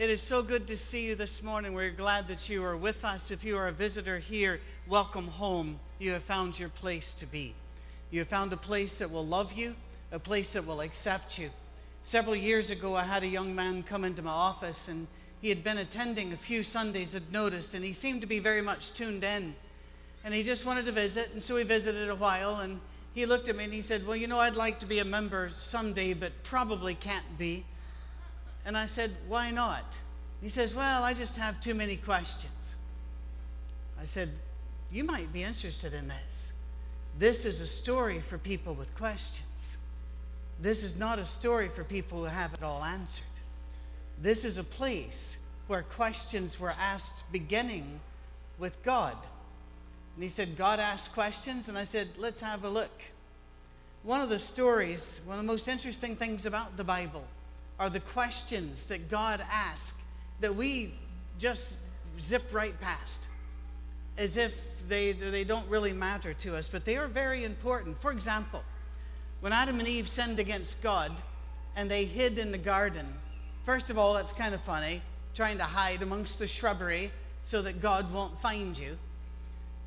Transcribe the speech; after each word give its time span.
It 0.00 0.08
is 0.08 0.22
so 0.22 0.42
good 0.42 0.66
to 0.68 0.78
see 0.78 1.04
you 1.04 1.14
this 1.14 1.42
morning. 1.42 1.74
We're 1.74 1.90
glad 1.90 2.26
that 2.28 2.48
you 2.48 2.64
are 2.64 2.74
with 2.74 3.04
us. 3.04 3.30
If 3.30 3.44
you 3.44 3.58
are 3.58 3.68
a 3.68 3.72
visitor 3.72 4.18
here, 4.18 4.62
welcome 4.88 5.26
home. 5.26 5.78
You 5.98 6.12
have 6.12 6.22
found 6.22 6.58
your 6.58 6.70
place 6.70 7.12
to 7.12 7.26
be. 7.26 7.54
You 8.10 8.20
have 8.20 8.28
found 8.28 8.50
a 8.54 8.56
place 8.56 8.96
that 8.96 9.10
will 9.10 9.26
love 9.26 9.52
you, 9.52 9.76
a 10.10 10.18
place 10.18 10.54
that 10.54 10.66
will 10.66 10.80
accept 10.80 11.38
you. 11.38 11.50
Several 12.02 12.34
years 12.34 12.70
ago, 12.70 12.96
I 12.96 13.02
had 13.02 13.24
a 13.24 13.26
young 13.26 13.54
man 13.54 13.82
come 13.82 14.04
into 14.04 14.22
my 14.22 14.30
office, 14.30 14.88
and 14.88 15.06
he 15.42 15.50
had 15.50 15.62
been 15.62 15.76
attending 15.76 16.32
a 16.32 16.36
few 16.38 16.62
Sundays, 16.62 17.12
had 17.12 17.30
noticed, 17.30 17.74
and 17.74 17.84
he 17.84 17.92
seemed 17.92 18.22
to 18.22 18.26
be 18.26 18.38
very 18.38 18.62
much 18.62 18.94
tuned 18.94 19.22
in. 19.22 19.54
And 20.24 20.32
he 20.32 20.42
just 20.42 20.64
wanted 20.64 20.86
to 20.86 20.92
visit, 20.92 21.28
and 21.34 21.42
so 21.42 21.56
we 21.56 21.62
visited 21.62 22.08
a 22.08 22.14
while, 22.14 22.60
and 22.60 22.80
he 23.12 23.26
looked 23.26 23.50
at 23.50 23.56
me 23.56 23.64
and 23.64 23.74
he 23.74 23.82
said, 23.82 24.06
Well, 24.06 24.16
you 24.16 24.28
know, 24.28 24.40
I'd 24.40 24.56
like 24.56 24.80
to 24.80 24.86
be 24.86 25.00
a 25.00 25.04
member 25.04 25.50
someday, 25.58 26.14
but 26.14 26.42
probably 26.42 26.94
can't 26.94 27.36
be. 27.36 27.66
And 28.64 28.76
I 28.76 28.86
said, 28.86 29.12
Why 29.28 29.50
not? 29.50 29.96
He 30.40 30.48
says, 30.48 30.74
Well, 30.74 31.02
I 31.02 31.14
just 31.14 31.36
have 31.36 31.60
too 31.60 31.74
many 31.74 31.96
questions. 31.96 32.76
I 34.00 34.04
said, 34.04 34.30
You 34.90 35.04
might 35.04 35.32
be 35.32 35.42
interested 35.42 35.94
in 35.94 36.08
this. 36.08 36.52
This 37.18 37.44
is 37.44 37.60
a 37.60 37.66
story 37.66 38.20
for 38.20 38.38
people 38.38 38.74
with 38.74 38.94
questions. 38.96 39.78
This 40.60 40.82
is 40.82 40.96
not 40.96 41.18
a 41.18 41.24
story 41.24 41.68
for 41.68 41.84
people 41.84 42.18
who 42.18 42.24
have 42.24 42.52
it 42.54 42.62
all 42.62 42.84
answered. 42.84 43.24
This 44.20 44.44
is 44.44 44.58
a 44.58 44.64
place 44.64 45.38
where 45.66 45.82
questions 45.82 46.60
were 46.60 46.74
asked 46.78 47.24
beginning 47.32 48.00
with 48.58 48.82
God. 48.82 49.16
And 50.14 50.22
he 50.22 50.28
said, 50.28 50.56
God 50.56 50.80
asked 50.80 51.12
questions, 51.12 51.68
and 51.68 51.78
I 51.78 51.84
said, 51.84 52.08
Let's 52.18 52.40
have 52.40 52.64
a 52.64 52.68
look. 52.68 53.02
One 54.02 54.20
of 54.20 54.28
the 54.28 54.38
stories, 54.38 55.20
one 55.24 55.38
of 55.38 55.44
the 55.44 55.46
most 55.46 55.68
interesting 55.68 56.16
things 56.16 56.46
about 56.46 56.76
the 56.76 56.84
Bible, 56.84 57.24
are 57.80 57.88
the 57.88 58.00
questions 58.00 58.84
that 58.86 59.10
God 59.10 59.42
asks 59.50 59.98
that 60.40 60.54
we 60.54 60.92
just 61.38 61.76
zip 62.20 62.52
right 62.52 62.78
past 62.78 63.26
as 64.18 64.36
if 64.36 64.54
they, 64.86 65.12
they 65.12 65.44
don't 65.44 65.66
really 65.68 65.94
matter 65.94 66.34
to 66.34 66.54
us, 66.56 66.68
but 66.68 66.84
they 66.84 66.98
are 66.98 67.08
very 67.08 67.42
important. 67.42 67.98
For 68.02 68.12
example, 68.12 68.62
when 69.40 69.54
Adam 69.54 69.78
and 69.78 69.88
Eve 69.88 70.08
sinned 70.08 70.38
against 70.38 70.82
God 70.82 71.12
and 71.74 71.90
they 71.90 72.04
hid 72.04 72.38
in 72.38 72.52
the 72.52 72.58
garden, 72.58 73.06
first 73.64 73.88
of 73.88 73.96
all, 73.96 74.12
that's 74.12 74.32
kind 74.32 74.54
of 74.54 74.60
funny, 74.60 75.00
trying 75.34 75.56
to 75.56 75.64
hide 75.64 76.02
amongst 76.02 76.38
the 76.38 76.46
shrubbery 76.46 77.10
so 77.44 77.62
that 77.62 77.80
God 77.80 78.12
won't 78.12 78.38
find 78.42 78.78
you. 78.78 78.98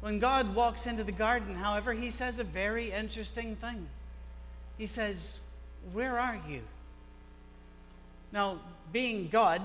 When 0.02 0.18
God 0.18 0.56
walks 0.56 0.88
into 0.88 1.04
the 1.04 1.12
garden, 1.12 1.54
however, 1.54 1.94
he 1.94 2.10
says 2.10 2.40
a 2.40 2.44
very 2.44 2.92
interesting 2.92 3.56
thing. 3.56 3.88
He 4.80 4.88
says, 4.88 5.42
Where 5.94 6.20
are 6.20 6.42
you? 6.50 6.62
Now, 8.34 8.60
being 8.92 9.30
God, 9.30 9.62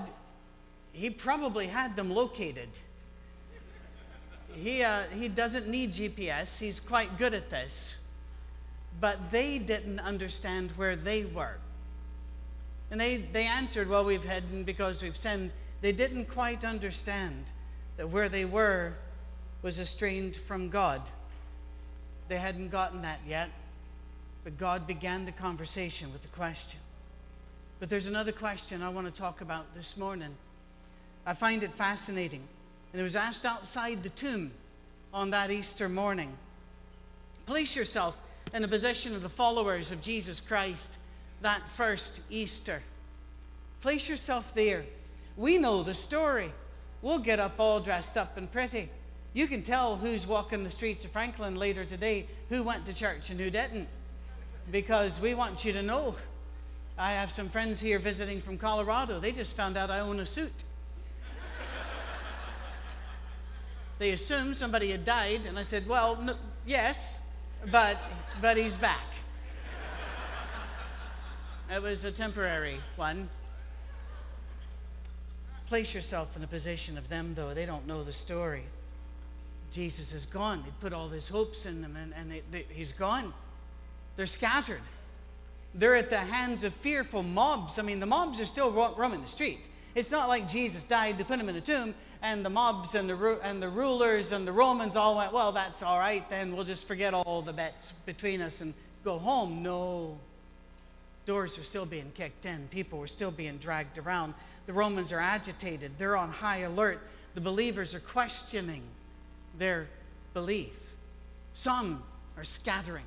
he 0.93 1.09
probably 1.09 1.65
had 1.65 1.95
them 1.95 2.11
located. 2.11 2.69
He, 4.53 4.83
uh, 4.83 5.03
he 5.11 5.27
doesn't 5.27 5.67
need 5.67 5.93
GPS, 5.93 6.59
he's 6.59 6.79
quite 6.79 7.17
good 7.17 7.33
at 7.33 7.49
this. 7.49 7.95
But 9.01 9.31
they 9.31 9.59
didn't 9.59 9.99
understand 9.99 10.71
where 10.71 10.95
they 10.95 11.25
were. 11.25 11.57
And 12.91 12.99
they, 12.99 13.17
they 13.17 13.45
answered, 13.45 13.89
Well, 13.89 14.05
we've 14.05 14.23
hidden 14.23 14.63
because 14.63 15.01
we've 15.01 15.17
sinned. 15.17 15.51
They 15.81 15.91
didn't 15.91 16.25
quite 16.25 16.63
understand 16.65 17.51
that 17.97 18.09
where 18.09 18.29
they 18.29 18.45
were 18.45 18.93
was 19.61 19.79
estranged 19.79 20.37
from 20.41 20.69
God. 20.69 21.01
They 22.27 22.37
hadn't 22.37 22.69
gotten 22.69 23.01
that 23.03 23.19
yet, 23.27 23.49
but 24.43 24.57
God 24.57 24.85
began 24.85 25.25
the 25.25 25.31
conversation 25.31 26.11
with 26.11 26.21
the 26.21 26.27
question. 26.29 26.79
But 27.79 27.89
there's 27.89 28.07
another 28.07 28.33
question 28.33 28.81
I 28.81 28.89
want 28.89 29.07
to 29.07 29.21
talk 29.21 29.39
about 29.41 29.73
this 29.73 29.95
morning. 29.95 30.35
I 31.25 31.33
find 31.33 31.63
it 31.63 31.71
fascinating. 31.71 32.43
And 32.91 32.99
it 32.99 33.03
was 33.03 33.15
asked 33.15 33.45
outside 33.45 34.03
the 34.03 34.09
tomb 34.09 34.51
on 35.13 35.29
that 35.29 35.49
Easter 35.49 35.87
morning. 35.87 36.35
Place 37.45 37.75
yourself 37.75 38.17
in 38.53 38.61
the 38.61 38.67
position 38.67 39.15
of 39.15 39.21
the 39.21 39.29
followers 39.29 39.91
of 39.91 40.01
Jesus 40.01 40.39
Christ 40.39 40.97
that 41.41 41.69
first 41.69 42.21
Easter. 42.29 42.81
Place 43.81 44.09
yourself 44.09 44.53
there. 44.53 44.83
We 45.37 45.57
know 45.57 45.83
the 45.83 45.93
story. 45.93 46.51
We'll 47.01 47.19
get 47.19 47.39
up 47.39 47.59
all 47.59 47.79
dressed 47.79 48.17
up 48.17 48.35
and 48.35 48.51
pretty. 48.51 48.89
You 49.33 49.47
can 49.47 49.61
tell 49.61 49.95
who's 49.95 50.27
walking 50.27 50.65
the 50.65 50.69
streets 50.69 51.05
of 51.05 51.11
Franklin 51.11 51.55
later 51.55 51.85
today, 51.85 52.27
who 52.49 52.61
went 52.61 52.85
to 52.87 52.93
church 52.93 53.29
and 53.29 53.39
who 53.39 53.49
didn't, 53.49 53.87
because 54.69 55.21
we 55.21 55.33
want 55.33 55.63
you 55.63 55.71
to 55.71 55.81
know 55.81 56.15
I 56.99 57.13
have 57.13 57.31
some 57.31 57.47
friends 57.47 57.79
here 57.79 57.97
visiting 57.97 58.41
from 58.41 58.57
Colorado. 58.57 59.21
They 59.21 59.31
just 59.31 59.55
found 59.55 59.77
out 59.77 59.89
I 59.89 60.01
own 60.01 60.19
a 60.19 60.25
suit. 60.25 60.65
they 63.99 64.11
assumed 64.11 64.57
somebody 64.57 64.91
had 64.91 65.05
died, 65.05 65.45
and 65.45 65.57
I 65.57 65.63
said, 65.63 65.87
Well, 65.87 66.21
no, 66.21 66.35
yes, 66.65 67.21
but, 67.71 67.97
but 68.41 68.57
he's 68.57 68.75
back. 68.75 69.13
it 71.73 71.81
was 71.81 72.03
a 72.03 72.11
temporary 72.11 72.81
one. 72.97 73.29
Place 75.67 75.95
yourself 75.95 76.35
in 76.35 76.41
the 76.41 76.47
position 76.47 76.97
of 76.97 77.07
them, 77.07 77.33
though. 77.33 77.53
They 77.53 77.65
don't 77.65 77.87
know 77.87 78.03
the 78.03 78.11
story. 78.11 78.63
Jesus 79.71 80.11
is 80.11 80.25
gone. 80.25 80.63
They 80.63 80.71
put 80.81 80.91
all 80.91 81.07
his 81.07 81.29
hopes 81.29 81.65
in 81.65 81.81
them, 81.81 81.95
and, 81.95 82.13
and 82.13 82.29
they, 82.29 82.41
they, 82.51 82.65
he's 82.67 82.91
gone. 82.91 83.33
They're 84.17 84.25
scattered. 84.25 84.81
They're 85.75 85.95
at 85.95 86.09
the 86.09 86.17
hands 86.17 86.63
of 86.63 86.73
fearful 86.73 87.23
mobs. 87.23 87.77
I 87.79 87.83
mean, 87.83 87.99
the 87.99 88.05
mobs 88.05 88.41
are 88.41 88.45
still 88.45 88.71
roaming 88.71 89.21
the 89.21 89.27
streets. 89.27 89.69
It's 89.95 90.11
not 90.11 90.27
like 90.27 90.47
Jesus 90.47 90.83
died 90.83 91.17
to 91.17 91.25
put 91.25 91.39
him 91.39 91.49
in 91.49 91.55
a 91.55 91.61
tomb, 91.61 91.95
and 92.21 92.45
the 92.45 92.49
mobs 92.49 92.95
and 92.95 93.09
the, 93.09 93.39
and 93.43 93.61
the 93.61 93.69
rulers 93.69 94.31
and 94.31 94.47
the 94.47 94.51
Romans 94.51 94.95
all 94.95 95.17
went, 95.17 95.33
well, 95.33 95.51
that's 95.51 95.81
all 95.81 95.97
right, 95.97 96.27
then 96.29 96.55
we'll 96.55 96.65
just 96.65 96.87
forget 96.87 97.13
all 97.13 97.41
the 97.41 97.53
bets 97.53 97.93
between 98.05 98.41
us 98.41 98.61
and 98.61 98.73
go 99.03 99.17
home. 99.17 99.63
No. 99.63 100.17
Doors 101.25 101.57
are 101.57 101.63
still 101.63 101.85
being 101.85 102.11
kicked 102.15 102.45
in, 102.45 102.67
people 102.71 102.99
were 102.99 103.07
still 103.07 103.31
being 103.31 103.57
dragged 103.57 103.97
around. 103.97 104.33
The 104.65 104.73
Romans 104.73 105.11
are 105.11 105.19
agitated, 105.19 105.97
they're 105.97 106.17
on 106.17 106.29
high 106.29 106.59
alert. 106.59 106.99
The 107.35 107.41
believers 107.41 107.93
are 107.95 107.99
questioning 107.99 108.83
their 109.57 109.87
belief. 110.33 110.73
Some 111.53 112.03
are 112.37 112.43
scattering, 112.43 113.05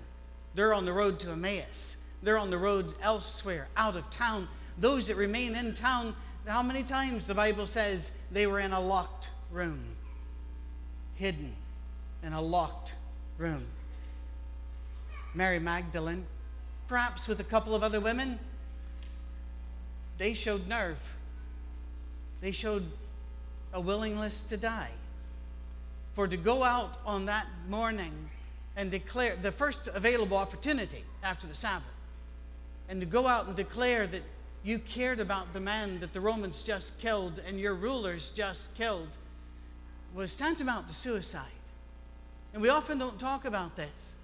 they're 0.55 0.75
on 0.75 0.85
the 0.85 0.93
road 0.93 1.19
to 1.21 1.31
Emmaus. 1.31 1.97
They're 2.23 2.39
on 2.39 2.51
the 2.51 2.59
road 2.59 2.95
elsewhere, 3.03 3.69
out 3.77 3.97
of 3.97 4.09
town. 4.11 4.49
Those 4.79 5.09
that 5.09 5.17
remain 5.17 5.57
in 5.57 5.75
town, 5.75 6.15
how 6.47 6.63
many 6.63 6.83
times 6.83 7.27
the 7.27 7.35
Bible 7.35 7.67
says 7.67 8.13
they 8.31 8.47
were 8.47 8.61
in 8.61 8.73
a 8.73 8.81
locked 8.81 9.31
room, 9.51 9.83
hidden 11.17 11.55
in 12.23 12.33
a 12.33 12.41
locked 12.41 12.95
room? 13.39 13.67
Mary 15.35 15.59
Magdalene, 15.59 16.25
perhaps 16.87 17.27
with 17.27 17.41
a 17.41 17.45
couple 17.45 17.75
of 17.75 17.83
other 17.83 18.01
women, 18.01 18.39
they 20.19 20.35
showed 20.35 20.69
nerve. 20.69 20.99
They 22.41 22.53
showed 22.53 22.87
a 23.73 23.81
willingness 23.81 24.43
to 24.43 24.57
die. 24.57 24.91
For 26.15 26.29
to 26.29 26.37
go 26.37 26.63
out 26.63 26.99
on 27.07 27.27
that 27.27 27.47
morning 27.69 28.13
and 28.77 28.91
declare 28.91 29.35
the 29.35 29.51
first 29.51 29.89
available 29.89 30.37
opportunity 30.37 31.05
after 31.23 31.47
the 31.47 31.55
Sabbath 31.55 31.92
and 32.89 33.01
to 33.01 33.07
go 33.07 33.27
out 33.27 33.47
and 33.47 33.57
declare 33.57 34.07
that 34.07 34.23
you 34.65 34.79
cared 34.79 35.21
about 35.21 35.53
the 35.53 35.61
man 35.61 35.99
that 36.01 36.13
the 36.13 36.21
Romans 36.21 36.63
just 36.63 36.97
killed 36.99 37.41
and 37.47 37.59
your 37.59 37.75
rulers 37.75 38.31
just 38.31 38.73
killed 38.75 39.09
was 40.15 40.37
tantamount 40.37 40.89
to 40.89 40.95
suicide. 40.95 41.47
And 42.53 42.63
we 42.63 42.69
often 42.69 42.99
don't 42.99 43.19
talk 43.19 43.45
about 43.45 43.77
this. 43.77 44.15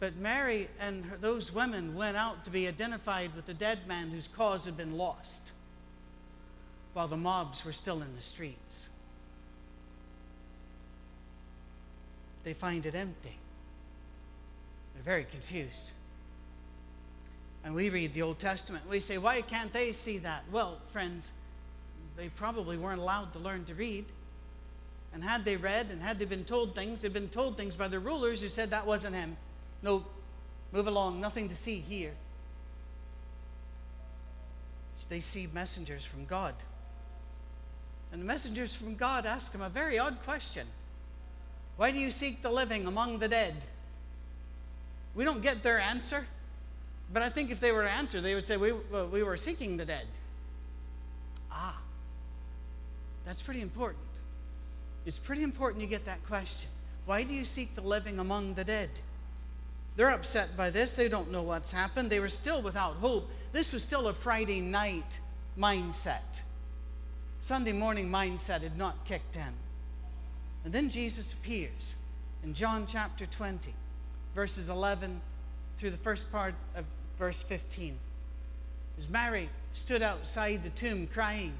But 0.00 0.16
Mary 0.16 0.68
and 0.80 1.04
her, 1.04 1.16
those 1.16 1.52
women 1.52 1.94
went 1.94 2.16
out 2.16 2.44
to 2.44 2.50
be 2.50 2.66
identified 2.66 3.36
with 3.36 3.46
the 3.46 3.54
dead 3.54 3.86
man 3.86 4.10
whose 4.10 4.26
cause 4.26 4.64
had 4.64 4.76
been 4.76 4.96
lost 4.96 5.52
while 6.94 7.06
the 7.06 7.16
mobs 7.16 7.64
were 7.64 7.72
still 7.72 8.02
in 8.02 8.14
the 8.16 8.20
streets. 8.20 8.88
They 12.42 12.54
find 12.54 12.84
it 12.84 12.96
empty. 12.96 13.36
They're 14.94 15.04
very 15.04 15.24
confused 15.24 15.92
and 17.64 17.74
we 17.74 17.90
read 17.90 18.12
the 18.12 18.22
Old 18.22 18.38
Testament, 18.38 18.88
we 18.88 19.00
say, 19.00 19.18
why 19.18 19.40
can't 19.42 19.72
they 19.72 19.92
see 19.92 20.18
that? 20.18 20.44
Well, 20.50 20.78
friends, 20.92 21.30
they 22.16 22.28
probably 22.28 22.76
weren't 22.76 23.00
allowed 23.00 23.32
to 23.34 23.38
learn 23.38 23.64
to 23.66 23.74
read. 23.74 24.06
And 25.14 25.22
had 25.22 25.44
they 25.44 25.56
read 25.56 25.88
and 25.90 26.02
had 26.02 26.18
they 26.18 26.24
been 26.24 26.44
told 26.44 26.74
things, 26.74 27.02
they'd 27.02 27.12
been 27.12 27.28
told 27.28 27.56
things 27.56 27.76
by 27.76 27.88
the 27.88 28.00
rulers 28.00 28.42
who 28.42 28.48
said 28.48 28.70
that 28.70 28.86
wasn't 28.86 29.14
him. 29.14 29.36
No, 29.82 30.04
move 30.72 30.86
along, 30.86 31.20
nothing 31.20 31.48
to 31.48 31.56
see 31.56 31.78
here. 31.78 32.12
They 35.08 35.20
see 35.20 35.48
messengers 35.52 36.04
from 36.04 36.24
God. 36.24 36.54
And 38.12 38.20
the 38.20 38.24
messengers 38.26 38.74
from 38.74 38.94
God 38.94 39.26
ask 39.26 39.52
him 39.52 39.60
a 39.60 39.68
very 39.68 39.98
odd 39.98 40.18
question 40.24 40.66
Why 41.76 41.90
do 41.90 41.98
you 41.98 42.10
seek 42.10 42.42
the 42.42 42.50
living 42.50 42.86
among 42.86 43.18
the 43.18 43.28
dead? 43.28 43.54
We 45.14 45.24
don't 45.24 45.42
get 45.42 45.62
their 45.62 45.78
answer. 45.78 46.26
But 47.12 47.22
I 47.22 47.28
think 47.28 47.50
if 47.50 47.60
they 47.60 47.72
were 47.72 47.82
to 47.82 47.90
answer, 47.90 48.20
they 48.20 48.34
would 48.34 48.46
say, 48.46 48.56
We, 48.56 48.72
well, 48.90 49.06
we 49.06 49.22
were 49.22 49.36
seeking 49.36 49.76
the 49.76 49.84
dead. 49.84 50.06
Ah, 51.50 51.78
That's 53.26 53.42
pretty 53.42 53.60
important. 53.60 54.04
It's 55.04 55.18
pretty 55.18 55.42
important 55.42 55.82
you 55.82 55.88
get 55.88 56.04
that 56.06 56.24
question. 56.26 56.70
Why 57.04 57.24
do 57.24 57.34
you 57.34 57.44
seek 57.44 57.74
the 57.74 57.80
living 57.80 58.18
among 58.18 58.54
the 58.54 58.64
dead? 58.64 59.00
They're 59.96 60.10
upset 60.10 60.56
by 60.56 60.70
this. 60.70 60.96
They 60.96 61.08
don't 61.08 61.30
know 61.30 61.42
what's 61.42 61.72
happened. 61.72 62.08
They 62.08 62.20
were 62.20 62.28
still 62.28 62.62
without 62.62 62.94
hope. 62.94 63.28
This 63.52 63.72
was 63.72 63.82
still 63.82 64.08
a 64.08 64.14
Friday 64.14 64.60
night 64.60 65.20
mindset. 65.58 66.40
Sunday 67.40 67.72
morning 67.72 68.08
mindset 68.08 68.62
had 68.62 68.78
not 68.78 69.04
kicked 69.04 69.36
in. 69.36 69.52
And 70.64 70.72
then 70.72 70.88
Jesus 70.88 71.32
appears 71.32 71.96
in 72.44 72.54
John 72.54 72.86
chapter 72.86 73.26
20, 73.26 73.74
verses 74.34 74.68
11 74.70 75.20
through 75.76 75.90
the 75.90 75.96
first 75.98 76.30
part 76.30 76.54
of 76.76 76.84
verse 77.18 77.42
15. 77.42 77.98
As 78.98 79.08
Mary 79.08 79.48
stood 79.72 80.02
outside 80.02 80.62
the 80.62 80.70
tomb 80.70 81.06
crying, 81.06 81.54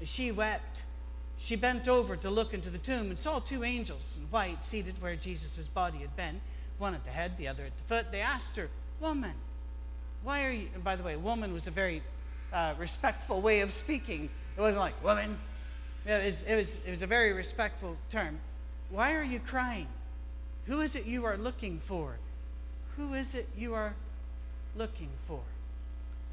as 0.00 0.08
she 0.08 0.32
wept, 0.32 0.84
she 1.38 1.54
bent 1.54 1.86
over 1.86 2.16
to 2.16 2.30
look 2.30 2.52
into 2.52 2.70
the 2.70 2.78
tomb 2.78 3.10
and 3.10 3.18
saw 3.18 3.38
two 3.38 3.62
angels 3.62 4.18
in 4.20 4.26
white 4.28 4.64
seated 4.64 5.00
where 5.00 5.14
Jesus' 5.16 5.68
body 5.68 5.98
had 5.98 6.16
been, 6.16 6.40
one 6.78 6.94
at 6.94 7.04
the 7.04 7.10
head, 7.10 7.36
the 7.36 7.48
other 7.48 7.64
at 7.64 7.76
the 7.76 7.82
foot. 7.84 8.10
They 8.10 8.20
asked 8.20 8.56
her, 8.56 8.68
Woman, 9.00 9.34
why 10.24 10.44
are 10.44 10.50
you? 10.50 10.68
And 10.74 10.82
by 10.82 10.96
the 10.96 11.02
way, 11.02 11.16
woman 11.16 11.52
was 11.52 11.66
a 11.66 11.70
very 11.70 12.02
uh, 12.52 12.74
respectful 12.78 13.40
way 13.40 13.60
of 13.60 13.72
speaking. 13.72 14.28
It 14.56 14.60
wasn't 14.60 14.80
like, 14.80 15.02
Woman. 15.04 15.38
It 16.06 16.24
was, 16.24 16.42
it, 16.44 16.56
was, 16.56 16.78
it 16.86 16.90
was 16.90 17.02
a 17.02 17.06
very 17.06 17.32
respectful 17.32 17.96
term. 18.10 18.40
Why 18.90 19.14
are 19.14 19.22
you 19.22 19.40
crying? 19.40 19.88
Who 20.66 20.80
is 20.80 20.96
it 20.96 21.06
you 21.06 21.24
are 21.24 21.36
looking 21.36 21.80
for? 21.80 22.16
Who 22.96 23.14
is 23.14 23.34
it 23.34 23.48
you 23.56 23.74
are 23.74 23.94
looking 24.78 25.10
for? 25.26 25.40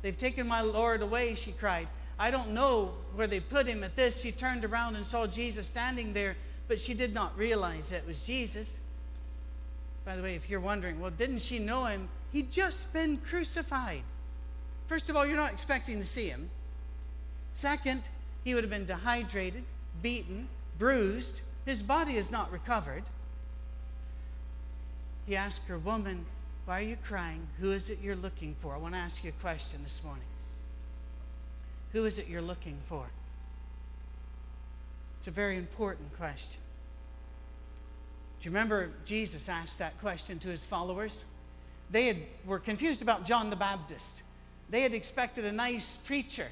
They've 0.02 0.18
taken 0.18 0.48
my 0.48 0.62
Lord 0.62 1.02
away, 1.02 1.36
she 1.36 1.52
cried. 1.52 1.88
I 2.18 2.32
don't 2.32 2.52
know 2.52 2.94
where 3.16 3.28
they 3.28 3.40
put 3.40 3.68
him 3.68 3.84
at 3.84 3.96
this. 3.96 4.22
She 4.22 4.32
turned 4.32 4.64
around 4.64 4.96
and 4.96 5.06
saw 5.06 5.28
Jesus 5.28 5.66
standing 5.66 6.14
there, 6.14 6.38
but 6.68 6.80
she 6.80 6.94
did 6.94 7.14
not 7.14 7.38
realize 7.38 7.92
it 7.92 8.06
was 8.08 8.24
Jesus. 8.24 8.80
By 10.06 10.16
the 10.16 10.22
way, 10.22 10.36
if 10.36 10.50
you're 10.50 10.60
wondering, 10.60 11.00
well, 11.00 11.12
didn't 11.12 11.40
she 11.40 11.60
know 11.60 11.86
him? 11.86 12.08
He'd 12.32 12.52
just 12.52 12.94
been 12.94 13.18
crucified. 13.18 14.04
First 14.88 15.10
of 15.10 15.16
all, 15.16 15.26
you're 15.26 15.36
not 15.36 15.52
expecting 15.52 15.98
to 15.98 16.04
see 16.04 16.28
him. 16.28 16.50
Second, 17.54 18.04
he 18.44 18.54
would 18.54 18.64
have 18.64 18.72
been 18.72 18.86
dehydrated, 18.86 19.64
beaten, 20.02 20.48
bruised. 20.78 21.42
His 21.66 21.82
body 21.82 22.18
is 22.18 22.30
not 22.30 22.52
recovered. 22.52 23.04
He 25.26 25.36
asked 25.36 25.64
her, 25.68 25.80
Woman, 25.80 26.26
why 26.66 26.80
are 26.80 26.84
you 26.84 26.98
crying? 27.04 27.48
Who 27.60 27.72
is 27.72 27.90
it 27.90 28.00
you're 28.02 28.16
looking 28.16 28.56
for? 28.62 28.74
I 28.74 28.78
want 28.78 28.94
to 28.96 29.00
ask 29.00 29.24
you 29.24 29.30
a 29.30 29.42
question 29.42 29.82
this 29.84 30.04
morning. 30.04 30.26
Who 31.94 32.06
is 32.06 32.18
it 32.18 32.28
you're 32.28 32.42
looking 32.42 32.78
for? 32.88 33.06
It's 35.20 35.28
a 35.28 35.32
very 35.32 35.58
important 35.58 36.16
question. 36.18 36.62
Do 38.40 38.50
you 38.50 38.54
remember 38.54 38.90
Jesus 39.06 39.48
asked 39.48 39.80
that 39.80 40.00
question 40.02 40.40
to 40.40 40.50
his 40.50 40.66
followers? 40.66 41.26
They 41.92 42.08
had, 42.08 42.18
were 42.46 42.60
confused 42.60 43.02
about 43.02 43.26
John 43.26 43.50
the 43.50 43.56
Baptist. 43.56 44.24
They 44.70 44.82
had 44.82 44.94
expected 44.94 45.46
a 45.46 45.52
nice 45.52 45.98
preacher, 45.98 46.48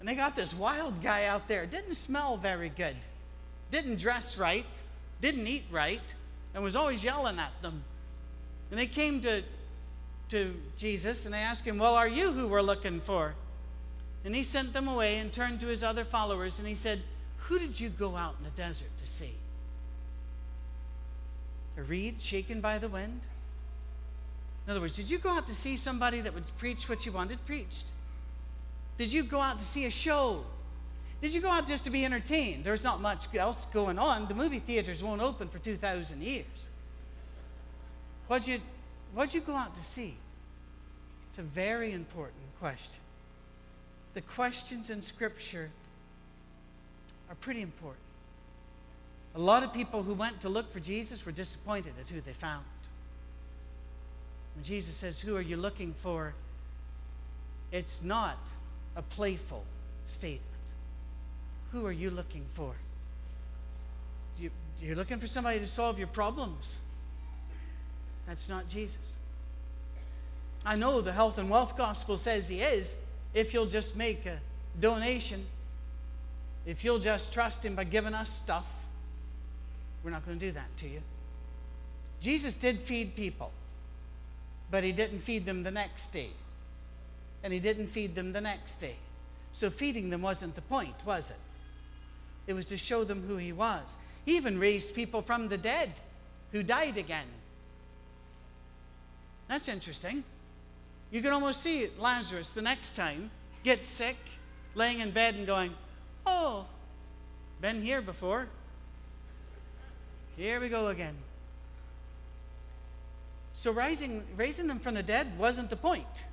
and 0.00 0.08
they 0.08 0.14
got 0.14 0.34
this 0.34 0.54
wild 0.54 1.02
guy 1.02 1.26
out 1.26 1.46
there. 1.46 1.66
Didn't 1.66 1.94
smell 1.96 2.38
very 2.38 2.70
good, 2.70 2.96
didn't 3.70 3.98
dress 3.98 4.38
right, 4.38 4.66
didn't 5.20 5.46
eat 5.46 5.64
right, 5.70 6.14
and 6.54 6.64
was 6.64 6.74
always 6.74 7.04
yelling 7.04 7.38
at 7.38 7.52
them. 7.60 7.84
And 8.70 8.78
they 8.78 8.86
came 8.86 9.20
to, 9.22 9.42
to 10.30 10.54
Jesus 10.76 11.24
and 11.24 11.34
they 11.34 11.38
asked 11.38 11.64
him, 11.64 11.78
Well, 11.78 11.94
are 11.94 12.08
you 12.08 12.32
who 12.32 12.48
we're 12.48 12.62
looking 12.62 13.00
for? 13.00 13.34
And 14.24 14.34
he 14.34 14.42
sent 14.42 14.72
them 14.72 14.88
away 14.88 15.18
and 15.18 15.32
turned 15.32 15.60
to 15.60 15.68
his 15.68 15.82
other 15.82 16.04
followers 16.04 16.58
and 16.58 16.66
he 16.66 16.74
said, 16.74 17.00
Who 17.38 17.58
did 17.58 17.78
you 17.78 17.88
go 17.88 18.16
out 18.16 18.36
in 18.38 18.44
the 18.44 18.50
desert 18.50 18.90
to 18.98 19.06
see? 19.06 19.34
A 21.78 21.82
reed 21.82 22.20
shaken 22.20 22.60
by 22.60 22.78
the 22.78 22.88
wind? 22.88 23.20
In 24.66 24.72
other 24.72 24.80
words, 24.80 24.96
did 24.96 25.08
you 25.08 25.18
go 25.18 25.30
out 25.30 25.46
to 25.46 25.54
see 25.54 25.76
somebody 25.76 26.20
that 26.22 26.34
would 26.34 26.44
preach 26.56 26.88
what 26.88 27.06
you 27.06 27.12
wanted 27.12 27.44
preached? 27.46 27.86
Did 28.98 29.12
you 29.12 29.22
go 29.22 29.40
out 29.40 29.58
to 29.60 29.64
see 29.64 29.84
a 29.84 29.90
show? 29.90 30.44
Did 31.20 31.32
you 31.32 31.40
go 31.40 31.50
out 31.50 31.66
just 31.66 31.84
to 31.84 31.90
be 31.90 32.04
entertained? 32.04 32.64
There's 32.64 32.82
not 32.82 33.00
much 33.00 33.32
else 33.34 33.66
going 33.66 33.98
on. 33.98 34.26
The 34.26 34.34
movie 34.34 34.58
theaters 34.58 35.02
won't 35.02 35.22
open 35.22 35.48
for 35.48 35.58
2,000 35.58 36.22
years. 36.22 36.70
What'd 38.28 38.48
you, 38.48 38.60
what'd 39.14 39.34
you 39.34 39.40
go 39.40 39.54
out 39.54 39.74
to 39.74 39.84
see? 39.84 40.16
It's 41.30 41.38
a 41.38 41.42
very 41.42 41.92
important 41.92 42.42
question 42.58 43.00
the 44.14 44.22
questions 44.22 44.88
in 44.88 45.02
Scripture 45.02 45.68
are 47.28 47.34
pretty 47.34 47.60
important. 47.60 48.00
A 49.34 49.38
lot 49.38 49.62
of 49.62 49.74
people 49.74 50.02
who 50.02 50.14
went 50.14 50.40
to 50.40 50.48
look 50.48 50.72
for 50.72 50.80
Jesus 50.80 51.26
were 51.26 51.32
disappointed 51.32 51.92
at 52.00 52.08
who 52.08 52.22
they 52.22 52.32
found. 52.32 52.64
When 54.54 54.64
Jesus 54.64 54.94
says, 54.94 55.20
Who 55.20 55.36
are 55.36 55.42
you 55.42 55.58
looking 55.58 55.92
for? 55.98 56.32
it's 57.72 58.02
not 58.02 58.38
a 58.94 59.02
playful 59.02 59.64
statement. 60.06 60.42
Who 61.72 61.84
are 61.84 61.92
you 61.92 62.10
looking 62.10 62.46
for? 62.54 62.74
You, 64.38 64.50
you're 64.80 64.96
looking 64.96 65.18
for 65.18 65.26
somebody 65.26 65.58
to 65.58 65.66
solve 65.66 65.98
your 65.98 66.08
problems. 66.08 66.78
That's 68.26 68.48
not 68.48 68.68
Jesus. 68.68 69.14
I 70.64 70.76
know 70.76 71.00
the 71.00 71.12
health 71.12 71.38
and 71.38 71.48
wealth 71.48 71.76
gospel 71.76 72.16
says 72.16 72.48
he 72.48 72.60
is, 72.60 72.96
if 73.34 73.54
you'll 73.54 73.66
just 73.66 73.96
make 73.96 74.26
a 74.26 74.38
donation, 74.80 75.44
if 76.66 76.84
you'll 76.84 76.98
just 76.98 77.32
trust 77.32 77.64
Him 77.64 77.76
by 77.76 77.84
giving 77.84 78.12
us 78.12 78.28
stuff, 78.28 78.66
we're 80.02 80.10
not 80.10 80.26
going 80.26 80.38
to 80.38 80.46
do 80.46 80.52
that 80.52 80.76
to 80.78 80.88
you. 80.88 81.00
Jesus 82.20 82.56
did 82.56 82.80
feed 82.80 83.14
people, 83.14 83.52
but 84.70 84.82
He 84.82 84.90
didn't 84.90 85.20
feed 85.20 85.46
them 85.46 85.62
the 85.62 85.70
next 85.70 86.08
day. 86.08 86.30
And 87.44 87.52
He 87.52 87.60
didn't 87.60 87.86
feed 87.86 88.16
them 88.16 88.32
the 88.32 88.40
next 88.40 88.76
day. 88.76 88.96
So 89.52 89.70
feeding 89.70 90.10
them 90.10 90.22
wasn't 90.22 90.56
the 90.56 90.62
point, 90.62 90.94
was 91.04 91.30
it? 91.30 91.36
It 92.48 92.54
was 92.54 92.66
to 92.66 92.76
show 92.76 93.04
them 93.04 93.24
who 93.28 93.36
He 93.36 93.52
was. 93.52 93.96
He 94.24 94.36
even 94.36 94.58
raised 94.58 94.94
people 94.94 95.22
from 95.22 95.48
the 95.48 95.58
dead 95.58 95.92
who 96.50 96.64
died 96.64 96.96
again. 96.96 97.26
That's 99.48 99.68
interesting. 99.68 100.24
You 101.10 101.22
can 101.22 101.32
almost 101.32 101.62
see 101.62 101.88
Lazarus 101.98 102.52
the 102.52 102.62
next 102.62 102.96
time 102.96 103.30
get 103.62 103.84
sick, 103.84 104.16
laying 104.74 105.00
in 105.00 105.10
bed 105.10 105.34
and 105.34 105.46
going, 105.46 105.72
Oh, 106.26 106.66
been 107.60 107.80
here 107.80 108.02
before. 108.02 108.48
Here 110.36 110.60
we 110.60 110.68
go 110.68 110.88
again. 110.88 111.14
So 113.54 113.70
rising, 113.70 114.22
raising 114.36 114.66
them 114.66 114.78
from 114.78 114.94
the 114.94 115.02
dead 115.02 115.38
wasn't 115.38 115.70
the 115.70 115.76
point. 115.76 116.24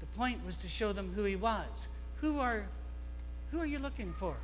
The 0.00 0.06
point 0.18 0.44
was 0.46 0.56
to 0.58 0.68
show 0.68 0.92
them 0.92 1.12
who 1.14 1.24
he 1.24 1.34
was. 1.34 1.88
Who 2.20 2.38
are, 2.38 2.66
who 3.50 3.58
are 3.58 3.66
you 3.66 3.78
looking 3.80 4.12
for? 4.12 4.36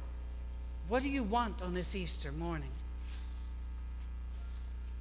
What 0.89 1.03
do 1.03 1.09
you 1.09 1.23
want 1.23 1.63
on 1.63 1.75
this 1.75 1.95
Easter 1.95 2.33
morning? 2.33 2.71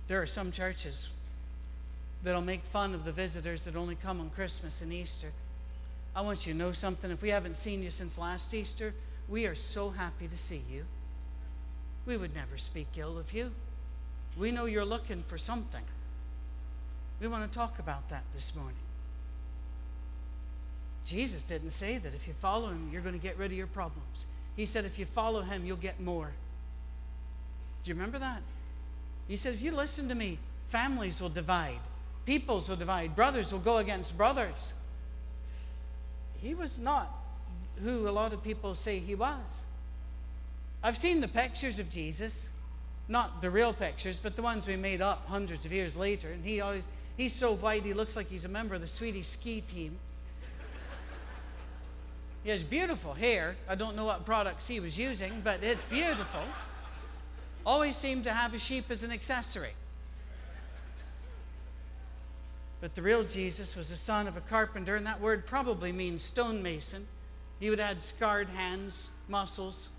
There 0.07 0.21
are 0.21 0.27
some 0.27 0.51
churches 0.51 1.09
that'll 2.27 2.41
make 2.41 2.63
fun 2.65 2.93
of 2.93 3.05
the 3.05 3.11
visitors 3.11 3.63
that 3.63 3.77
only 3.77 3.95
come 3.95 4.19
on 4.19 4.29
Christmas 4.29 4.81
and 4.81 4.91
Easter. 4.91 5.31
I 6.13 6.21
want 6.21 6.45
you 6.45 6.51
to 6.51 6.59
know 6.59 6.73
something. 6.73 7.09
If 7.09 7.21
we 7.21 7.29
haven't 7.29 7.55
seen 7.55 7.81
you 7.81 7.89
since 7.89 8.17
last 8.17 8.53
Easter, 8.53 8.93
we 9.29 9.45
are 9.45 9.55
so 9.55 9.91
happy 9.91 10.27
to 10.27 10.37
see 10.37 10.61
you. 10.69 10.83
We 12.05 12.17
would 12.17 12.35
never 12.35 12.57
speak 12.57 12.87
ill 12.97 13.17
of 13.17 13.31
you. 13.31 13.51
We 14.37 14.51
know 14.51 14.65
you're 14.65 14.83
looking 14.83 15.23
for 15.27 15.37
something. 15.37 15.83
We 17.21 17.29
want 17.29 17.49
to 17.49 17.57
talk 17.57 17.79
about 17.79 18.09
that 18.09 18.23
this 18.33 18.53
morning. 18.53 18.75
Jesus 21.05 21.43
didn't 21.43 21.69
say 21.69 21.97
that 21.97 22.13
if 22.13 22.27
you 22.27 22.33
follow 22.33 22.67
him, 22.67 22.89
you're 22.91 23.01
going 23.01 23.17
to 23.17 23.25
get 23.25 23.37
rid 23.37 23.51
of 23.51 23.57
your 23.57 23.67
problems. 23.67 24.25
He 24.57 24.65
said 24.65 24.83
if 24.83 24.99
you 24.99 25.05
follow 25.05 25.43
him, 25.43 25.65
you'll 25.65 25.77
get 25.77 26.01
more. 26.01 26.31
Do 27.83 27.89
you 27.89 27.95
remember 27.95 28.19
that? 28.19 28.41
He 29.29 29.37
said 29.37 29.53
if 29.53 29.61
you 29.61 29.71
listen 29.71 30.09
to 30.09 30.15
me, 30.15 30.39
families 30.67 31.21
will 31.21 31.29
divide. 31.29 31.79
Peoples 32.27 32.67
will 32.67 32.75
divide, 32.75 33.15
brothers 33.15 33.53
will 33.53 33.59
go 33.59 33.77
against 33.77 34.17
brothers. 34.17 34.73
He 36.41 36.53
was 36.53 36.77
not 36.77 37.09
who 37.81 38.09
a 38.09 38.11
lot 38.11 38.33
of 38.33 38.43
people 38.43 38.75
say 38.75 38.99
he 38.99 39.15
was. 39.15 39.63
I've 40.83 40.97
seen 40.97 41.21
the 41.21 41.29
pictures 41.29 41.79
of 41.79 41.89
Jesus, 41.89 42.49
not 43.07 43.41
the 43.41 43.49
real 43.49 43.71
pictures, 43.71 44.19
but 44.21 44.35
the 44.35 44.41
ones 44.41 44.67
we 44.67 44.75
made 44.75 45.01
up 45.01 45.25
hundreds 45.27 45.65
of 45.65 45.71
years 45.71 45.95
later. 45.95 46.29
And 46.29 46.43
he 46.43 46.59
always, 46.59 46.89
he's 47.15 47.31
so 47.31 47.55
white, 47.55 47.83
he 47.83 47.93
looks 47.93 48.17
like 48.17 48.29
he's 48.29 48.43
a 48.43 48.49
member 48.49 48.75
of 48.75 48.81
the 48.81 48.87
Swedish 48.87 49.27
ski 49.27 49.61
team. 49.61 49.97
He 52.43 52.49
has 52.49 52.61
beautiful 52.61 53.13
hair. 53.13 53.55
I 53.69 53.75
don't 53.75 53.95
know 53.95 54.05
what 54.05 54.25
products 54.25 54.67
he 54.67 54.81
was 54.81 54.97
using, 54.97 55.39
but 55.45 55.63
it's 55.63 55.85
beautiful. 55.85 56.43
Always 57.65 57.95
seemed 57.95 58.25
to 58.25 58.31
have 58.31 58.53
a 58.53 58.59
sheep 58.59 58.91
as 58.91 59.03
an 59.03 59.13
accessory. 59.13 59.71
But 62.79 62.93
the 62.93 63.01
real 63.01 63.23
Jesus 63.23 63.75
was 63.75 63.89
the 63.89 63.95
son 63.95 64.27
of 64.27 64.37
a 64.37 64.41
carpenter, 64.41 64.95
and 64.95 65.05
that 65.05 65.19
word 65.19 65.45
probably 65.45 65.91
means 65.91 66.23
stonemason. 66.23 67.07
He 67.59 67.69
would 67.69 67.79
have 67.79 68.01
scarred 68.01 68.49
hands, 68.49 69.09
muscles, 69.27 69.89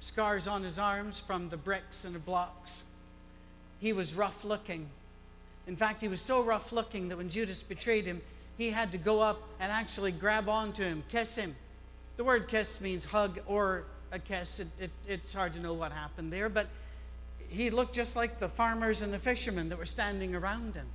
scars 0.00 0.46
on 0.46 0.62
his 0.62 0.78
arms 0.78 1.18
from 1.18 1.48
the 1.48 1.56
bricks 1.56 2.04
and 2.04 2.14
the 2.14 2.18
blocks. 2.18 2.84
He 3.78 3.92
was 3.92 4.14
rough 4.14 4.44
looking. 4.44 4.88
In 5.66 5.76
fact, 5.76 6.00
he 6.00 6.08
was 6.08 6.20
so 6.20 6.42
rough 6.42 6.72
looking 6.72 7.08
that 7.08 7.16
when 7.16 7.30
Judas 7.30 7.62
betrayed 7.62 8.04
him, 8.04 8.20
he 8.58 8.70
had 8.70 8.92
to 8.92 8.98
go 8.98 9.20
up 9.20 9.42
and 9.58 9.72
actually 9.72 10.12
grab 10.12 10.48
onto 10.48 10.82
him, 10.82 11.02
kiss 11.08 11.36
him. 11.36 11.56
The 12.16 12.24
word 12.24 12.48
kiss 12.48 12.80
means 12.80 13.04
hug 13.04 13.40
or 13.46 13.84
a 14.12 14.18
kiss. 14.18 14.60
It, 14.60 14.68
it, 14.78 14.90
it's 15.06 15.32
hard 15.32 15.54
to 15.54 15.60
know 15.60 15.74
what 15.74 15.92
happened 15.92 16.32
there, 16.32 16.48
but 16.48 16.68
he 17.48 17.70
looked 17.70 17.94
just 17.94 18.16
like 18.16 18.40
the 18.40 18.48
farmers 18.48 19.02
and 19.02 19.12
the 19.12 19.18
fishermen 19.18 19.68
that 19.70 19.78
were 19.78 19.86
standing 19.86 20.34
around 20.34 20.74
him. 20.74 20.86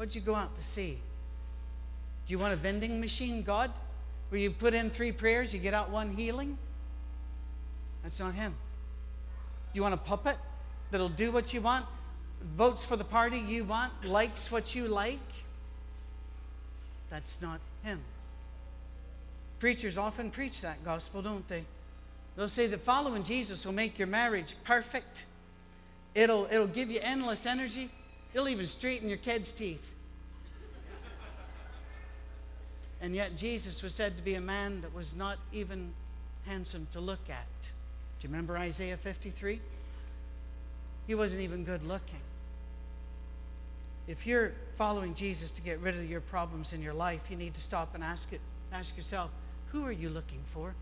What'd 0.00 0.14
you 0.14 0.22
go 0.22 0.34
out 0.34 0.54
to 0.54 0.62
see? 0.62 0.98
Do 2.26 2.32
you 2.32 2.38
want 2.38 2.54
a 2.54 2.56
vending 2.56 3.02
machine, 3.02 3.42
God, 3.42 3.70
where 4.30 4.40
you 4.40 4.50
put 4.50 4.72
in 4.72 4.88
three 4.88 5.12
prayers, 5.12 5.52
you 5.52 5.60
get 5.60 5.74
out 5.74 5.90
one 5.90 6.10
healing? 6.10 6.56
That's 8.02 8.18
not 8.18 8.32
him. 8.32 8.52
Do 8.52 9.76
you 9.76 9.82
want 9.82 9.92
a 9.92 9.98
puppet 9.98 10.38
that'll 10.90 11.10
do 11.10 11.30
what 11.30 11.52
you 11.52 11.60
want, 11.60 11.84
votes 12.56 12.82
for 12.82 12.96
the 12.96 13.04
party 13.04 13.40
you 13.40 13.62
want, 13.64 13.92
likes 14.02 14.50
what 14.50 14.74
you 14.74 14.88
like? 14.88 15.18
That's 17.10 17.38
not 17.42 17.60
him. 17.84 18.00
Preachers 19.58 19.98
often 19.98 20.30
preach 20.30 20.62
that 20.62 20.82
gospel, 20.82 21.20
don't 21.20 21.46
they? 21.46 21.64
They'll 22.36 22.48
say 22.48 22.68
that 22.68 22.80
following 22.80 23.22
Jesus 23.22 23.66
will 23.66 23.74
make 23.74 23.98
your 23.98 24.08
marriage 24.08 24.56
perfect. 24.64 25.26
It'll, 26.14 26.48
it'll 26.50 26.68
give 26.68 26.90
you 26.90 27.00
endless 27.02 27.44
energy. 27.44 27.90
It'll 28.32 28.48
even 28.48 28.66
straighten 28.66 29.08
your 29.08 29.18
kids' 29.18 29.52
teeth. 29.52 29.94
And 33.00 33.14
yet, 33.14 33.36
Jesus 33.36 33.82
was 33.82 33.94
said 33.94 34.16
to 34.18 34.22
be 34.22 34.34
a 34.34 34.40
man 34.40 34.82
that 34.82 34.94
was 34.94 35.16
not 35.16 35.38
even 35.52 35.92
handsome 36.46 36.86
to 36.90 37.00
look 37.00 37.30
at. 37.30 37.46
Do 37.62 38.28
you 38.28 38.28
remember 38.28 38.56
Isaiah 38.58 38.98
53? 38.98 39.60
He 41.06 41.14
wasn't 41.14 41.40
even 41.40 41.64
good 41.64 41.82
looking. 41.82 42.20
If 44.06 44.26
you're 44.26 44.52
following 44.74 45.14
Jesus 45.14 45.50
to 45.52 45.62
get 45.62 45.80
rid 45.80 45.96
of 45.96 46.08
your 46.08 46.20
problems 46.20 46.72
in 46.72 46.82
your 46.82 46.92
life, 46.92 47.22
you 47.30 47.36
need 47.36 47.54
to 47.54 47.60
stop 47.60 47.94
and 47.94 48.04
ask, 48.04 48.32
it, 48.32 48.40
ask 48.72 48.96
yourself, 48.96 49.30
who 49.72 49.86
are 49.86 49.92
you 49.92 50.08
looking 50.08 50.40
for? 50.52 50.74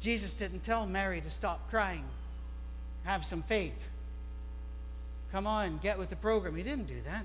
Jesus 0.00 0.34
didn't 0.34 0.62
tell 0.62 0.86
Mary 0.86 1.20
to 1.20 1.30
stop 1.30 1.68
crying, 1.70 2.04
have 3.04 3.24
some 3.24 3.42
faith. 3.42 3.90
Come 5.32 5.46
on, 5.46 5.78
get 5.82 5.98
with 5.98 6.10
the 6.10 6.16
program. 6.16 6.54
He 6.54 6.62
didn't 6.62 6.86
do 6.86 7.00
that. 7.02 7.24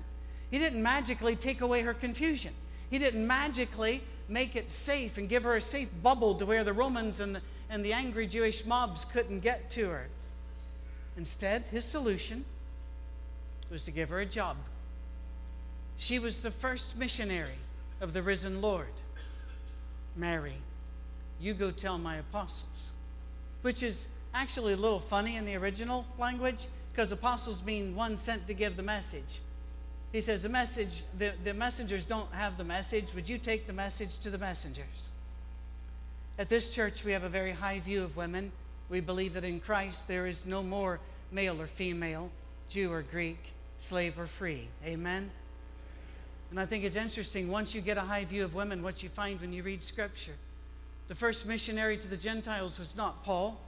He 0.50 0.58
didn't 0.58 0.82
magically 0.82 1.36
take 1.36 1.60
away 1.60 1.82
her 1.82 1.94
confusion. 1.94 2.52
He 2.90 2.98
didn't 2.98 3.26
magically 3.26 4.02
make 4.28 4.54
it 4.56 4.70
safe 4.70 5.18
and 5.18 5.28
give 5.28 5.44
her 5.44 5.56
a 5.56 5.60
safe 5.60 5.88
bubble 6.02 6.34
to 6.34 6.46
where 6.46 6.64
the 6.64 6.72
Romans 6.72 7.20
and 7.20 7.36
the, 7.36 7.42
and 7.70 7.84
the 7.84 7.92
angry 7.92 8.26
Jewish 8.26 8.66
mobs 8.66 9.04
couldn't 9.04 9.40
get 9.40 9.70
to 9.70 9.88
her. 9.88 10.08
Instead, 11.16 11.66
his 11.68 11.84
solution 11.84 12.44
was 13.70 13.84
to 13.84 13.90
give 13.90 14.10
her 14.10 14.20
a 14.20 14.26
job. 14.26 14.56
She 15.96 16.18
was 16.18 16.40
the 16.40 16.50
first 16.50 16.96
missionary 16.96 17.58
of 18.00 18.12
the 18.12 18.22
risen 18.22 18.60
Lord. 18.60 18.86
Mary, 20.16 20.56
you 21.40 21.54
go 21.54 21.70
tell 21.70 21.96
my 21.96 22.16
apostles, 22.16 22.92
which 23.62 23.82
is 23.82 24.08
actually 24.34 24.74
a 24.74 24.76
little 24.76 25.00
funny 25.00 25.36
in 25.36 25.46
the 25.46 25.56
original 25.56 26.04
language 26.18 26.66
because 26.92 27.10
apostles 27.10 27.62
mean 27.62 27.94
one 27.94 28.16
sent 28.16 28.46
to 28.46 28.54
give 28.54 28.76
the 28.76 28.82
message. 28.82 29.40
He 30.12 30.20
says, 30.20 30.42
The 30.42 30.48
message, 30.48 31.04
the, 31.18 31.32
the 31.42 31.54
messengers 31.54 32.04
don't 32.04 32.30
have 32.32 32.58
the 32.58 32.64
message. 32.64 33.14
Would 33.14 33.28
you 33.28 33.38
take 33.38 33.66
the 33.66 33.72
message 33.72 34.18
to 34.18 34.30
the 34.30 34.38
messengers? 34.38 35.10
At 36.38 36.48
this 36.48 36.70
church, 36.70 37.04
we 37.04 37.12
have 37.12 37.24
a 37.24 37.28
very 37.28 37.52
high 37.52 37.80
view 37.80 38.02
of 38.02 38.16
women. 38.16 38.52
We 38.88 39.00
believe 39.00 39.32
that 39.34 39.44
in 39.44 39.60
Christ 39.60 40.06
there 40.06 40.26
is 40.26 40.44
no 40.44 40.62
more 40.62 41.00
male 41.30 41.60
or 41.60 41.66
female, 41.66 42.30
Jew 42.68 42.92
or 42.92 43.02
Greek, 43.02 43.38
slave 43.78 44.18
or 44.18 44.26
free. 44.26 44.68
Amen? 44.84 45.30
And 46.50 46.60
I 46.60 46.66
think 46.66 46.84
it's 46.84 46.96
interesting, 46.96 47.50
once 47.50 47.74
you 47.74 47.80
get 47.80 47.96
a 47.96 48.02
high 48.02 48.26
view 48.26 48.44
of 48.44 48.54
women, 48.54 48.82
what 48.82 49.02
you 49.02 49.08
find 49.08 49.40
when 49.40 49.54
you 49.54 49.62
read 49.62 49.82
Scripture. 49.82 50.34
The 51.08 51.14
first 51.14 51.46
missionary 51.46 51.96
to 51.96 52.08
the 52.08 52.16
Gentiles 52.16 52.78
was 52.78 52.94
not 52.94 53.24
Paul, 53.24 53.58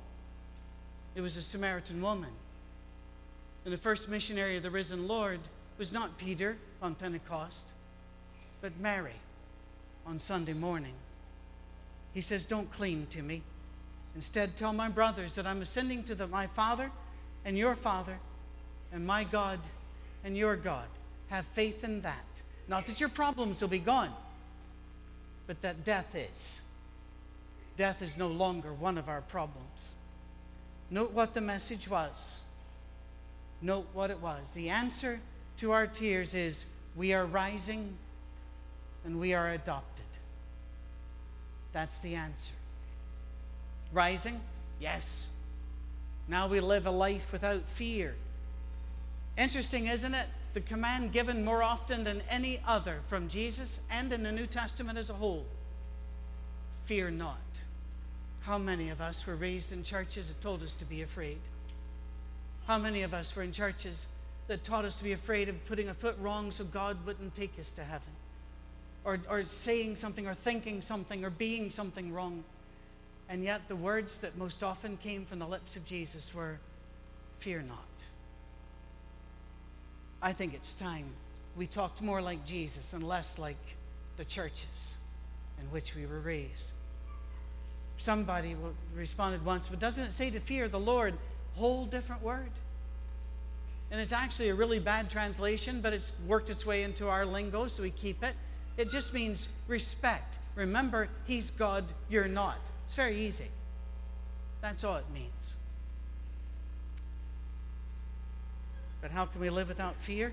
it 1.14 1.23
was 1.23 1.38
a 1.38 1.43
Samaritan 1.43 2.02
woman. 2.02 2.31
And 3.64 3.73
the 3.73 3.78
first 3.78 4.09
missionary 4.09 4.56
of 4.56 4.62
the 4.62 4.71
risen 4.71 5.09
Lord 5.09 5.40
was 5.78 5.92
not 5.92 6.18
Peter 6.18 6.56
on 6.83 6.94
Pentecost, 6.94 7.73
but 8.61 8.78
Mary 8.78 9.16
on 10.06 10.18
Sunday 10.18 10.52
morning. 10.52 10.94
He 12.12 12.21
says, 12.21 12.44
Don't 12.44 12.71
cling 12.71 13.06
to 13.11 13.23
me. 13.23 13.42
Instead, 14.14 14.56
tell 14.56 14.73
my 14.73 14.88
brothers 14.88 15.35
that 15.35 15.47
I'm 15.47 15.62
ascending 15.62 16.04
to 16.04 16.14
the, 16.14 16.28
my 16.28 16.47
Father 16.47 16.90
and 17.44 17.59
your 17.59 17.75
Father 17.75 18.18
and 18.92 19.04
my 19.06 19.25
God 19.25 19.59
and 20.25 20.37
your 20.37 20.56
God. 20.56 20.87
Have 21.28 21.47
faith 21.47 21.83
in 21.83 22.02
that. 22.02 22.25
Not 22.68 22.87
that 22.87 23.00
your 23.00 23.09
problems 23.09 23.61
will 23.61 23.68
be 23.68 23.78
gone, 23.78 24.12
but 25.47 25.61
that 25.62 25.85
death 25.85 26.14
is. 26.14 26.61
Death 27.76 28.02
is 28.02 28.16
no 28.16 28.28
longer 28.28 28.73
one 28.73 28.97
of 28.97 29.09
our 29.09 29.21
problems. 29.23 29.94
Note 30.90 31.12
what 31.12 31.35
the 31.35 31.40
message 31.40 31.88
was. 31.88 32.40
Note 33.64 33.87
what 33.94 34.11
it 34.11 34.21
was. 34.21 34.52
The 34.52 34.68
answer 34.68 35.21
to 35.56 35.73
our 35.73 35.87
tears 35.87 36.35
is 36.35 36.66
we 36.94 37.14
are 37.14 37.25
rising 37.25 37.97
and 39.06 39.18
we 39.18 39.33
are 39.33 39.49
adopted. 39.49 40.04
That's 41.73 41.99
the 42.00 42.14
answer. 42.14 42.52
Rising? 43.90 44.38
Yes. 44.80 45.30
Now 46.28 46.47
we 46.47 46.61
live 46.61 46.85
a 46.85 46.90
life 46.90 47.33
without 47.33 47.66
fear. 47.71 48.14
Interesting, 49.38 49.87
isn't 49.87 50.14
it? 50.14 50.26
The 50.52 50.61
command 50.61 51.12
given 51.12 51.42
more 51.42 51.62
often 51.62 52.04
than 52.04 52.21
any 52.28 52.61
other 52.66 53.00
from 53.09 53.28
Jesus 53.28 53.80
and 53.90 54.12
in 54.12 54.23
the 54.23 54.30
New 54.30 54.47
Testament 54.47 54.99
as 54.99 55.09
a 55.09 55.14
whole 55.14 55.47
fear 56.85 57.11
not. 57.11 57.38
How 58.42 58.59
many 58.59 58.90
of 58.90 59.00
us 59.00 59.26
were 59.26 59.37
raised 59.37 59.73
in 59.73 59.83
churches 59.83 60.28
that 60.28 60.42
told 60.42 60.62
us 60.62 60.75
to 60.75 60.85
be 60.85 61.00
afraid? 61.00 61.38
How 62.66 62.78
many 62.78 63.02
of 63.02 63.12
us 63.12 63.35
were 63.37 63.42
in 63.42 63.52
churches 63.52 64.06
that 64.47 64.64
taught 64.64 64.85
us 64.85 64.97
to 64.97 65.04
be 65.04 65.12
afraid 65.12 65.49
of 65.49 65.64
putting 65.66 65.88
a 65.88 65.94
foot 65.94 66.16
wrong 66.21 66.50
so 66.50 66.64
God 66.64 66.97
wouldn't 67.04 67.35
take 67.35 67.59
us 67.59 67.73
to 67.73 67.85
heaven? 67.85 68.09
Or, 69.04 69.18
or 69.28 69.44
saying 69.44 69.97
something, 69.97 70.26
or 70.26 70.33
thinking 70.33 70.80
something, 70.80 71.25
or 71.25 71.30
being 71.30 71.71
something 71.71 72.12
wrong. 72.12 72.42
And 73.28 73.44
yet, 73.44 73.68
the 73.68 73.76
words 73.76 74.18
that 74.18 74.38
most 74.38 74.62
often 74.62 74.97
came 74.97 75.26
from 75.26 75.40
the 75.40 75.47
lips 75.47 75.76
of 75.76 75.85
Jesus 75.85 76.35
were, 76.35 76.59
Fear 77.40 77.62
not. 77.62 77.78
I 80.23 80.33
think 80.33 80.54
it's 80.54 80.73
time 80.73 81.04
we 81.56 81.66
talked 81.66 82.02
more 82.02 82.21
like 82.21 82.44
Jesus 82.44 82.92
and 82.92 83.06
less 83.06 83.38
like 83.38 83.56
the 84.16 84.25
churches 84.25 84.99
in 85.61 85.66
which 85.66 85.94
we 85.94 86.06
were 86.06 86.21
raised. 86.21 86.73
Somebody 87.97 88.56
responded 88.94 89.44
once, 89.44 89.68
but 89.68 89.78
doesn't 89.78 90.02
it 90.02 90.12
say 90.12 90.30
to 90.30 90.40
fear 90.40 90.68
the 90.68 90.80
Lord? 90.80 91.14
Whole 91.56 91.87
different 91.87 92.23
word. 92.23 92.50
And 93.90 94.00
it's 94.00 94.12
actually 94.12 94.49
a 94.49 94.54
really 94.54 94.80
bad 94.80 95.08
translation, 95.08 95.80
but 95.80 95.92
it's 95.92 96.12
worked 96.26 96.50
its 96.50 96.66
way 96.66 96.82
into 96.82 97.08
our 97.08 97.25
lingo, 97.25 97.68
so 97.68 97.82
we 97.82 97.90
keep 97.90 98.23
it. 98.25 98.34
It 98.76 98.90
just 98.90 99.14
means 99.14 99.49
respect. 99.68 100.38
Remember, 100.56 101.08
He's 101.26 101.50
God, 101.50 101.84
you're 102.08 102.28
not. 102.28 102.58
It's 102.87 102.94
very 102.94 103.16
easy. 103.16 103.49
That's 104.61 104.82
all 104.82 104.96
it 104.96 105.04
means. 105.12 105.54
But 109.00 109.11
how 109.11 109.26
can 109.26 109.40
we 109.40 109.50
live 109.50 109.68
without 109.68 109.96
fear? 109.96 110.32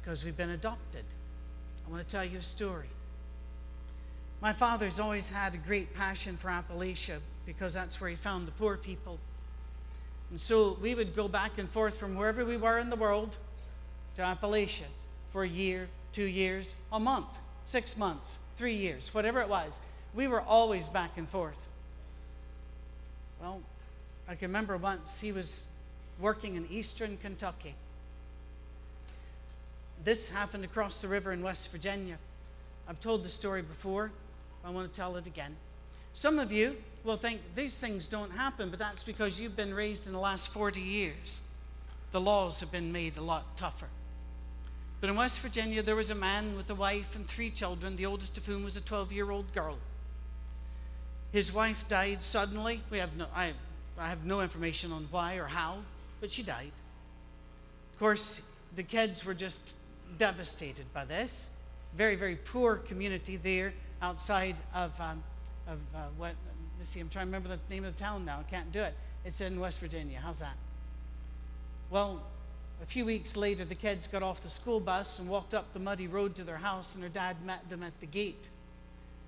Because 0.00 0.24
we've 0.24 0.36
been 0.36 0.50
adopted. 0.50 1.04
I 1.86 1.90
want 1.90 2.06
to 2.06 2.10
tell 2.10 2.24
you 2.24 2.38
a 2.38 2.42
story. 2.42 2.88
My 4.40 4.52
father's 4.52 4.98
always 4.98 5.28
had 5.28 5.54
a 5.54 5.58
great 5.58 5.94
passion 5.94 6.36
for 6.36 6.48
Appalachia 6.48 7.18
because 7.46 7.74
that's 7.74 8.00
where 8.00 8.10
he 8.10 8.16
found 8.16 8.48
the 8.48 8.52
poor 8.52 8.76
people. 8.76 9.18
And 10.34 10.40
so 10.40 10.76
we 10.82 10.96
would 10.96 11.14
go 11.14 11.28
back 11.28 11.58
and 11.58 11.70
forth 11.70 11.96
from 11.96 12.16
wherever 12.16 12.44
we 12.44 12.56
were 12.56 12.80
in 12.80 12.90
the 12.90 12.96
world 12.96 13.36
to 14.16 14.22
Appalachia 14.22 14.88
for 15.32 15.44
a 15.44 15.48
year, 15.48 15.86
two 16.10 16.24
years, 16.24 16.74
a 16.92 16.98
month, 16.98 17.28
six 17.66 17.96
months, 17.96 18.38
three 18.56 18.74
years, 18.74 19.14
whatever 19.14 19.40
it 19.40 19.48
was. 19.48 19.78
We 20.12 20.26
were 20.26 20.40
always 20.40 20.88
back 20.88 21.12
and 21.18 21.28
forth. 21.28 21.68
Well, 23.40 23.62
I 24.26 24.34
can 24.34 24.48
remember 24.48 24.76
once 24.76 25.20
he 25.20 25.30
was 25.30 25.66
working 26.18 26.56
in 26.56 26.66
eastern 26.68 27.16
Kentucky. 27.18 27.76
This 30.04 30.30
happened 30.30 30.64
across 30.64 31.00
the 31.00 31.06
river 31.06 31.30
in 31.30 31.42
West 31.42 31.70
Virginia. 31.70 32.18
I've 32.88 32.98
told 32.98 33.22
the 33.22 33.30
story 33.30 33.62
before. 33.62 34.10
I 34.64 34.70
want 34.70 34.92
to 34.92 34.96
tell 34.96 35.14
it 35.14 35.28
again. 35.28 35.54
Some 36.14 36.38
of 36.38 36.52
you 36.52 36.76
will 37.02 37.16
think 37.16 37.40
these 37.54 37.78
things 37.78 38.06
don't 38.06 38.30
happen, 38.30 38.70
but 38.70 38.78
that's 38.78 39.02
because 39.02 39.38
you've 39.38 39.56
been 39.56 39.74
raised 39.74 40.06
in 40.06 40.12
the 40.12 40.18
last 40.18 40.48
40 40.48 40.80
years. 40.80 41.42
The 42.12 42.20
laws 42.20 42.60
have 42.60 42.72
been 42.72 42.92
made 42.92 43.16
a 43.16 43.22
lot 43.22 43.56
tougher. 43.56 43.88
But 45.00 45.10
in 45.10 45.16
West 45.16 45.40
Virginia, 45.40 45.82
there 45.82 45.96
was 45.96 46.10
a 46.10 46.14
man 46.14 46.56
with 46.56 46.70
a 46.70 46.74
wife 46.74 47.16
and 47.16 47.26
three 47.26 47.50
children, 47.50 47.96
the 47.96 48.06
oldest 48.06 48.38
of 48.38 48.46
whom 48.46 48.64
was 48.64 48.76
a 48.76 48.80
12 48.80 49.12
year 49.12 49.30
old 49.30 49.52
girl. 49.52 49.76
His 51.32 51.52
wife 51.52 51.86
died 51.88 52.22
suddenly. 52.22 52.80
We 52.90 52.98
have 52.98 53.16
no, 53.16 53.26
I, 53.34 53.52
I 53.98 54.08
have 54.08 54.24
no 54.24 54.40
information 54.40 54.92
on 54.92 55.08
why 55.10 55.34
or 55.34 55.46
how, 55.46 55.78
but 56.20 56.32
she 56.32 56.44
died. 56.44 56.70
Of 57.92 57.98
course, 57.98 58.40
the 58.76 58.84
kids 58.84 59.24
were 59.24 59.34
just 59.34 59.76
devastated 60.16 60.86
by 60.94 61.04
this. 61.04 61.50
Very, 61.96 62.14
very 62.14 62.36
poor 62.36 62.76
community 62.76 63.36
there 63.36 63.74
outside 64.00 64.56
of, 64.72 64.92
um, 65.00 65.22
of 65.66 65.78
uh, 65.94 66.04
what, 66.16 66.34
let's 66.78 66.90
see, 66.90 67.00
I'm 67.00 67.08
trying 67.08 67.26
to 67.26 67.28
remember 67.28 67.48
the 67.48 67.58
name 67.74 67.84
of 67.84 67.94
the 67.94 68.00
town 68.00 68.24
now. 68.24 68.40
I 68.40 68.50
can't 68.50 68.70
do 68.72 68.80
it. 68.80 68.94
It's 69.24 69.40
in 69.40 69.58
West 69.58 69.80
Virginia. 69.80 70.20
How's 70.22 70.40
that? 70.40 70.56
Well, 71.90 72.22
a 72.82 72.86
few 72.86 73.04
weeks 73.04 73.36
later, 73.36 73.64
the 73.64 73.74
kids 73.74 74.06
got 74.06 74.22
off 74.22 74.42
the 74.42 74.50
school 74.50 74.80
bus 74.80 75.18
and 75.18 75.28
walked 75.28 75.54
up 75.54 75.72
the 75.72 75.78
muddy 75.78 76.06
road 76.06 76.36
to 76.36 76.44
their 76.44 76.58
house, 76.58 76.94
and 76.94 77.02
their 77.02 77.10
dad 77.10 77.36
met 77.44 77.68
them 77.70 77.82
at 77.82 77.98
the 78.00 78.06
gate. 78.06 78.48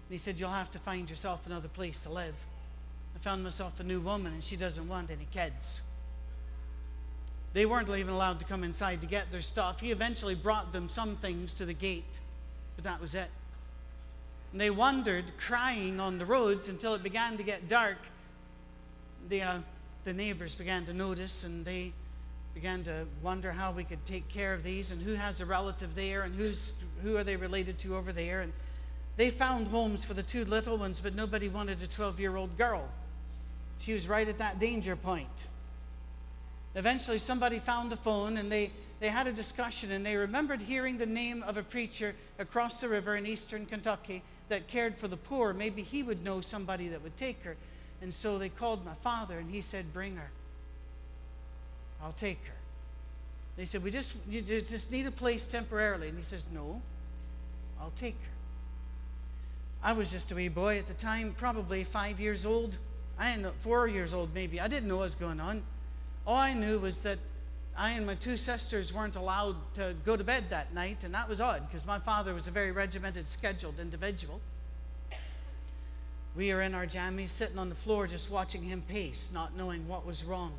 And 0.08 0.10
he 0.10 0.18
said, 0.18 0.38
You'll 0.38 0.50
have 0.50 0.70
to 0.72 0.78
find 0.78 1.08
yourself 1.08 1.46
another 1.46 1.68
place 1.68 1.98
to 2.00 2.10
live. 2.10 2.34
I 3.14 3.18
found 3.18 3.42
myself 3.42 3.80
a 3.80 3.84
new 3.84 4.00
woman, 4.00 4.34
and 4.34 4.44
she 4.44 4.56
doesn't 4.56 4.88
want 4.88 5.10
any 5.10 5.26
kids. 5.32 5.82
They 7.54 7.64
weren't 7.64 7.88
even 7.88 8.12
allowed 8.12 8.38
to 8.40 8.44
come 8.44 8.62
inside 8.62 9.00
to 9.00 9.06
get 9.06 9.32
their 9.32 9.40
stuff. 9.40 9.80
He 9.80 9.90
eventually 9.90 10.34
brought 10.34 10.72
them 10.72 10.90
some 10.90 11.16
things 11.16 11.54
to 11.54 11.64
the 11.64 11.72
gate, 11.72 12.20
but 12.74 12.84
that 12.84 13.00
was 13.00 13.14
it. 13.14 13.28
And 14.52 14.60
they 14.60 14.70
wandered, 14.70 15.36
crying 15.38 16.00
on 16.00 16.18
the 16.18 16.26
roads 16.26 16.68
until 16.68 16.94
it 16.94 17.02
began 17.02 17.36
to 17.36 17.42
get 17.42 17.68
dark. 17.68 17.98
The, 19.28 19.42
uh, 19.42 19.58
the 20.04 20.12
neighbors 20.12 20.54
began 20.54 20.86
to 20.86 20.94
notice, 20.94 21.44
and 21.44 21.64
they 21.64 21.92
began 22.54 22.82
to 22.84 23.06
wonder 23.22 23.52
how 23.52 23.70
we 23.70 23.84
could 23.84 24.02
take 24.06 24.26
care 24.28 24.54
of 24.54 24.62
these 24.62 24.90
and 24.90 25.02
who 25.02 25.12
has 25.12 25.42
a 25.42 25.44
relative 25.46 25.94
there 25.94 26.22
and 26.22 26.34
who's, 26.34 26.72
who 27.02 27.16
are 27.16 27.22
they 27.22 27.36
related 27.36 27.78
to 27.80 27.94
over 27.94 28.14
there. 28.14 28.40
And 28.40 28.52
they 29.16 29.28
found 29.28 29.68
homes 29.68 30.04
for 30.04 30.14
the 30.14 30.22
two 30.22 30.44
little 30.46 30.78
ones, 30.78 30.98
but 30.98 31.14
nobody 31.14 31.48
wanted 31.48 31.82
a 31.82 31.86
12 31.86 32.18
year 32.18 32.34
old 32.34 32.56
girl. 32.56 32.88
She 33.78 33.92
was 33.92 34.08
right 34.08 34.26
at 34.26 34.38
that 34.38 34.58
danger 34.58 34.96
point. 34.96 35.46
Eventually, 36.74 37.18
somebody 37.18 37.58
found 37.58 37.92
a 37.92 37.96
phone 37.96 38.38
and 38.38 38.50
they, 38.50 38.70
they 39.00 39.08
had 39.08 39.26
a 39.26 39.32
discussion 39.32 39.90
and 39.92 40.04
they 40.04 40.16
remembered 40.16 40.62
hearing 40.62 40.98
the 40.98 41.06
name 41.06 41.42
of 41.42 41.56
a 41.56 41.62
preacher 41.62 42.14
across 42.38 42.80
the 42.80 42.88
river 42.88 43.16
in 43.16 43.26
eastern 43.26 43.66
Kentucky 43.66 44.22
that 44.48 44.66
cared 44.68 44.96
for 44.96 45.08
the 45.08 45.16
poor. 45.16 45.52
Maybe 45.52 45.82
he 45.82 46.02
would 46.02 46.24
know 46.24 46.40
somebody 46.40 46.88
that 46.88 47.02
would 47.02 47.16
take 47.16 47.42
her. 47.44 47.56
And 48.02 48.12
so 48.12 48.38
they 48.38 48.48
called 48.48 48.84
my 48.84 48.94
father 49.02 49.38
and 49.38 49.50
he 49.50 49.60
said, 49.60 49.92
Bring 49.92 50.16
her. 50.16 50.30
I'll 52.02 52.12
take 52.12 52.44
her. 52.44 52.54
They 53.56 53.64
said, 53.64 53.82
We 53.82 53.90
just, 53.90 54.14
you 54.28 54.42
just 54.42 54.92
need 54.92 55.06
a 55.06 55.10
place 55.10 55.46
temporarily. 55.46 56.08
And 56.08 56.16
he 56.16 56.22
says, 56.22 56.44
No, 56.52 56.80
I'll 57.80 57.92
take 57.96 58.14
her. 58.14 58.30
I 59.82 59.92
was 59.92 60.10
just 60.10 60.32
a 60.32 60.34
wee 60.34 60.48
boy 60.48 60.78
at 60.78 60.86
the 60.86 60.94
time, 60.94 61.34
probably 61.36 61.84
five 61.84 62.20
years 62.20 62.44
old. 62.44 62.78
I 63.18 63.30
ended 63.30 63.46
up 63.46 63.54
four 63.60 63.88
years 63.88 64.12
old, 64.12 64.34
maybe. 64.34 64.60
I 64.60 64.68
didn't 64.68 64.88
know 64.88 64.96
what 64.96 65.04
was 65.04 65.14
going 65.14 65.40
on. 65.40 65.62
All 66.26 66.36
I 66.36 66.54
knew 66.54 66.78
was 66.78 67.02
that 67.02 67.18
I 67.78 67.90
and 67.92 68.06
my 68.06 68.14
two 68.14 68.38
sisters 68.38 68.92
weren't 68.92 69.16
allowed 69.16 69.56
to 69.74 69.94
go 70.04 70.16
to 70.16 70.24
bed 70.24 70.44
that 70.48 70.72
night, 70.72 71.04
and 71.04 71.12
that 71.14 71.28
was 71.28 71.40
odd 71.40 71.68
because 71.68 71.84
my 71.84 71.98
father 71.98 72.32
was 72.32 72.48
a 72.48 72.50
very 72.50 72.72
regimented, 72.72 73.28
scheduled 73.28 73.78
individual. 73.78 74.40
We 76.34 76.52
are 76.52 76.62
in 76.62 76.74
our 76.74 76.86
jammies, 76.86 77.28
sitting 77.28 77.58
on 77.58 77.68
the 77.68 77.74
floor, 77.74 78.06
just 78.06 78.30
watching 78.30 78.62
him 78.62 78.82
pace, 78.88 79.30
not 79.32 79.56
knowing 79.56 79.88
what 79.88 80.06
was 80.06 80.24
wrong. 80.24 80.52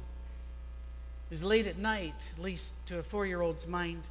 It 1.29 1.33
was 1.33 1.43
late 1.43 1.67
at 1.67 1.77
night, 1.77 2.33
at 2.35 2.41
least 2.41 2.73
to 2.87 2.99
a 2.99 3.03
four 3.03 3.25
year 3.25 3.41
old's 3.41 3.67
mind, 3.67 4.07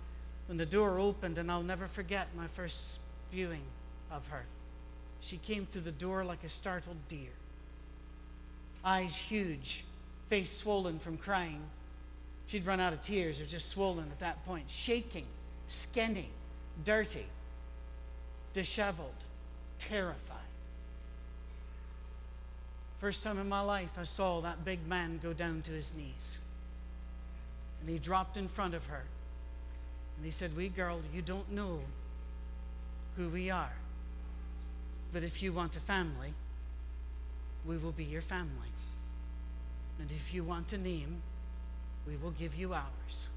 when 0.49 0.59
the 0.59 0.67
door 0.67 0.99
opened, 0.99 1.39
and 1.39 1.51
I'll 1.51 1.63
never 1.63 1.87
forget 1.87 2.29
my 2.37 2.47
first 2.49 2.99
viewing 3.33 3.63
of 4.11 4.27
her. 4.29 4.45
She 5.21 5.39
came 5.39 5.67
through 5.67 5.83
the 5.83 5.93
door 5.93 6.25
like 6.25 6.45
a 6.45 6.49
startled 6.49 7.09
deer. 7.09 7.31
Eyes 8.85 9.17
huge, 9.17 9.85
face 10.29 10.53
swollen 10.53 10.99
from 10.99 11.17
crying. 11.17 11.63
She'd 12.47 12.65
run 12.65 12.81
out 12.81 12.93
of 12.93 13.03
tears, 13.03 13.41
or 13.41 13.47
just 13.47 13.69
swollen 13.69 14.07
at 14.11 14.21
that 14.21 14.45
point, 14.47 14.71
shaking, 14.71 15.27
skinny, 15.67 16.31
dirty, 16.85 17.27
disheveled, 18.53 19.25
terrified. 19.79 20.37
First 23.01 23.23
time 23.23 23.39
in 23.39 23.49
my 23.49 23.61
life 23.61 23.91
I 23.99 24.05
saw 24.05 24.41
that 24.41 24.65
big 24.65 24.87
man 24.87 25.21
go 25.23 25.33
down 25.33 25.63
to 25.63 25.73
his 25.73 25.95
knees. 25.95 26.39
And 27.81 27.91
he 27.91 27.99
dropped 27.99 28.37
in 28.37 28.49
front 28.49 28.75
of 28.75 28.87
her. 28.87 29.03
And 30.17 30.25
he 30.25 30.31
said, 30.31 30.57
Wee 30.57 30.69
girl, 30.69 31.01
you 31.13 31.23
don't 31.23 31.51
know 31.53 31.81
who 33.17 33.29
we 33.29 33.51
are. 33.51 33.75
But 35.13 35.25
if 35.25 35.43
you 35.43 35.53
want 35.53 35.77
a 35.77 35.81
family, 35.81 36.33
we 37.67 37.77
will 37.77 37.93
be 37.93 38.05
your 38.05 38.23
family. 38.23 38.71
And 39.99 40.11
if 40.11 40.33
you 40.33 40.43
want 40.43 40.73
a 40.73 40.79
name, 40.79 41.23
we 42.07 42.17
will 42.17 42.33
give 42.33 42.55
you 42.55 42.73
ours. 42.73 43.29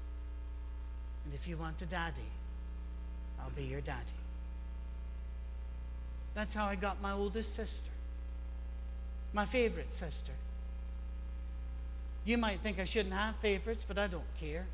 And 1.24 1.34
if 1.34 1.48
you 1.48 1.56
want 1.56 1.82
a 1.82 1.86
daddy, 1.86 2.20
I'll 3.40 3.50
be 3.50 3.64
your 3.64 3.80
daddy. 3.80 4.12
That's 6.34 6.54
how 6.54 6.66
I 6.66 6.76
got 6.76 7.02
my 7.02 7.12
oldest 7.12 7.54
sister, 7.54 7.90
my 9.32 9.46
favorite 9.46 9.92
sister. 9.92 10.32
You 12.24 12.38
might 12.38 12.60
think 12.60 12.78
I 12.78 12.84
shouldn't 12.84 13.14
have 13.14 13.36
favorites, 13.36 13.84
but 13.86 13.98
I 13.98 14.06
don't 14.06 14.22
care. 14.38 14.66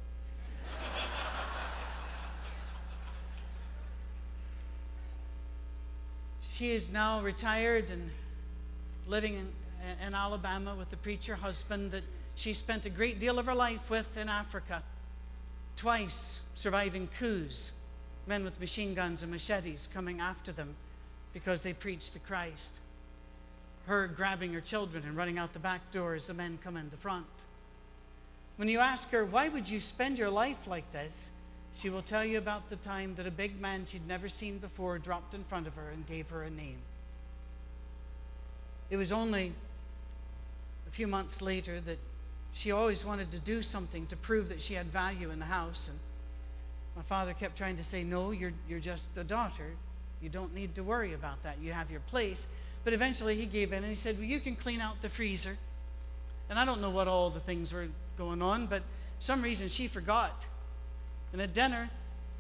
she 6.53 6.73
is 6.73 6.91
now 6.91 7.21
retired 7.21 7.91
and 7.91 8.11
living 9.07 9.35
in, 9.35 9.49
in 10.05 10.15
Alabama 10.15 10.75
with 10.75 10.93
a 10.93 10.97
preacher 10.97 11.35
husband 11.35 11.93
that 11.93 12.05
she 12.35 12.53
spent 12.53 12.87
a 12.87 12.91
great 12.91 13.19
deal 13.19 13.39
of 13.39 13.47
her 13.47 13.55
life 13.55 13.89
with 13.91 14.17
in 14.17 14.29
Africa, 14.29 14.83
twice 15.77 16.43
surviving 16.55 17.09
coups, 17.19 17.73
men 18.27 18.45
with 18.45 18.61
machine 18.61 18.95
guns 18.95 19.23
and 19.23 19.31
machetes 19.31 19.89
coming 19.93 20.21
after 20.21 20.53
them 20.53 20.75
because 21.33 21.63
they 21.63 21.73
preached 21.73 22.13
the 22.13 22.19
Christ 22.19 22.81
her 23.87 24.09
grabbing 24.09 24.53
her 24.53 24.61
children 24.61 25.05
and 25.07 25.17
running 25.17 25.39
out 25.39 25.53
the 25.53 25.59
back 25.59 25.91
door 25.93 26.15
as 26.15 26.27
the 26.27 26.35
men 26.35 26.59
come 26.63 26.77
in 26.77 26.91
the 26.91 26.97
front. 26.97 27.27
When 28.57 28.69
you 28.69 28.81
ask 28.81 29.11
her, 29.11 29.25
why 29.25 29.49
would 29.49 29.69
you 29.69 29.81
spend 29.81 30.19
your 30.19 30.31
life 30.31 30.67
like 30.67 30.91
this? 30.93 31.31
She 31.75 31.91
will 31.91 32.03
tell 32.03 32.25
you 32.25 32.39
about 32.39 32.69
the 32.69 32.77
time 32.77 33.15
that 33.17 33.27
a 33.27 33.31
big 33.31 33.61
man 33.61 33.85
she'd 33.87 34.07
never 34.09 34.29
seen 34.29 34.59
before 34.59 34.99
dropped 34.99 35.35
in 35.35 35.45
front 35.45 35.67
of 35.67 35.75
her 35.75 35.91
and 35.91 36.07
gave 36.07 36.29
her 36.31 36.43
a 36.43 36.51
name. 36.51 36.79
It 38.91 38.97
was 38.97 39.13
only 39.13 39.53
few 40.97 41.07
months 41.07 41.43
later 41.43 41.79
that 41.83 41.99
she 42.55 42.73
always 42.73 43.05
wanted 43.05 43.31
to 43.31 43.39
do 43.39 43.61
something 43.61 44.07
to 44.07 44.17
prove 44.17 44.49
that 44.49 44.63
she 44.63 44.73
had 44.73 44.87
value 44.87 45.31
in 45.31 45.39
the 45.39 45.45
house. 45.45 45.91
And 45.91 45.99
my 46.97 47.03
father 47.03 47.35
kept 47.35 47.55
trying 47.59 47.77
to 47.77 47.85
say, 47.85 48.03
No, 48.03 48.31
you're, 48.31 48.55
you're 48.67 48.81
just 48.81 49.15
a 49.19 49.23
daughter. 49.23 49.73
You 50.23 50.31
don't 50.31 50.55
need 50.55 50.75
to 50.77 50.83
worry 50.83 51.13
about 51.13 51.43
that. 51.43 51.59
You 51.61 51.73
have 51.73 51.91
your 51.91 52.01
place. 52.01 52.47
But 52.83 52.95
eventually 52.95 53.37
he 53.37 53.45
gave 53.45 53.73
in 53.73 53.79
and 53.81 53.89
he 53.89 53.95
said, 53.95 54.17
Well, 54.17 54.25
you 54.25 54.41
can 54.41 54.57
clean 54.57 54.81
out 54.81 55.03
the 55.03 55.11
freezer. 55.11 55.59
And 56.49 56.59
I 56.59 56.65
don't 56.65 56.81
know 56.81 56.89
what 56.89 57.09
all 57.09 57.29
the 57.29 57.41
things 57.41 57.75
were 57.75 57.89
going 58.17 58.41
on, 58.41 58.67
but 58.67 58.83
some 59.21 59.43
reason 59.43 59.69
she 59.69 59.89
forgot. 59.89 60.47
And 61.35 61.43
at 61.43 61.53
dinner, 61.53 61.91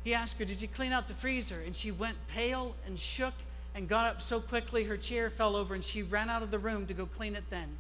he 0.03 0.15
asked 0.15 0.39
her, 0.39 0.47
Did 0.47 0.63
you 0.63 0.69
clean 0.69 0.93
out 0.93 1.09
the 1.09 1.15
freezer? 1.15 1.61
And 1.67 1.77
she 1.77 1.91
went 1.91 2.17
pale 2.29 2.75
and 2.87 2.99
shook 2.99 3.35
and 3.75 3.87
got 3.87 4.07
up 4.07 4.23
so 4.23 4.41
quickly 4.41 4.85
her 4.85 4.97
chair 4.97 5.29
fell 5.29 5.57
over 5.57 5.75
and 5.75 5.85
she 5.85 6.03
ran 6.03 6.31
out 6.31 6.43
of 6.43 6.51
the 6.51 6.59
room 6.59 6.87
to 6.87 6.95
go 6.95 7.05
clean 7.05 7.37
it 7.37 7.45
then. 7.51 7.77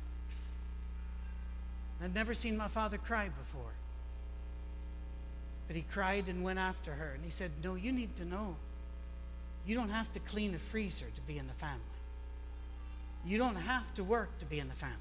I'd 2.02 2.14
never 2.14 2.34
seen 2.34 2.56
my 2.56 2.68
father 2.68 2.98
cry 2.98 3.28
before. 3.28 3.72
But 5.66 5.76
he 5.76 5.82
cried 5.82 6.28
and 6.28 6.44
went 6.44 6.58
after 6.58 6.92
her. 6.92 7.12
And 7.14 7.24
he 7.24 7.30
said, 7.30 7.50
No, 7.62 7.74
you 7.74 7.92
need 7.92 8.14
to 8.16 8.24
know. 8.24 8.56
You 9.66 9.74
don't 9.74 9.90
have 9.90 10.12
to 10.12 10.20
clean 10.20 10.54
a 10.54 10.58
freezer 10.58 11.06
to 11.14 11.20
be 11.22 11.38
in 11.38 11.46
the 11.46 11.52
family. 11.54 11.80
You 13.24 13.38
don't 13.38 13.56
have 13.56 13.92
to 13.94 14.04
work 14.04 14.38
to 14.38 14.46
be 14.46 14.60
in 14.60 14.68
the 14.68 14.74
family. 14.74 14.96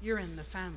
You're 0.00 0.18
in 0.18 0.36
the 0.36 0.44
family. 0.44 0.76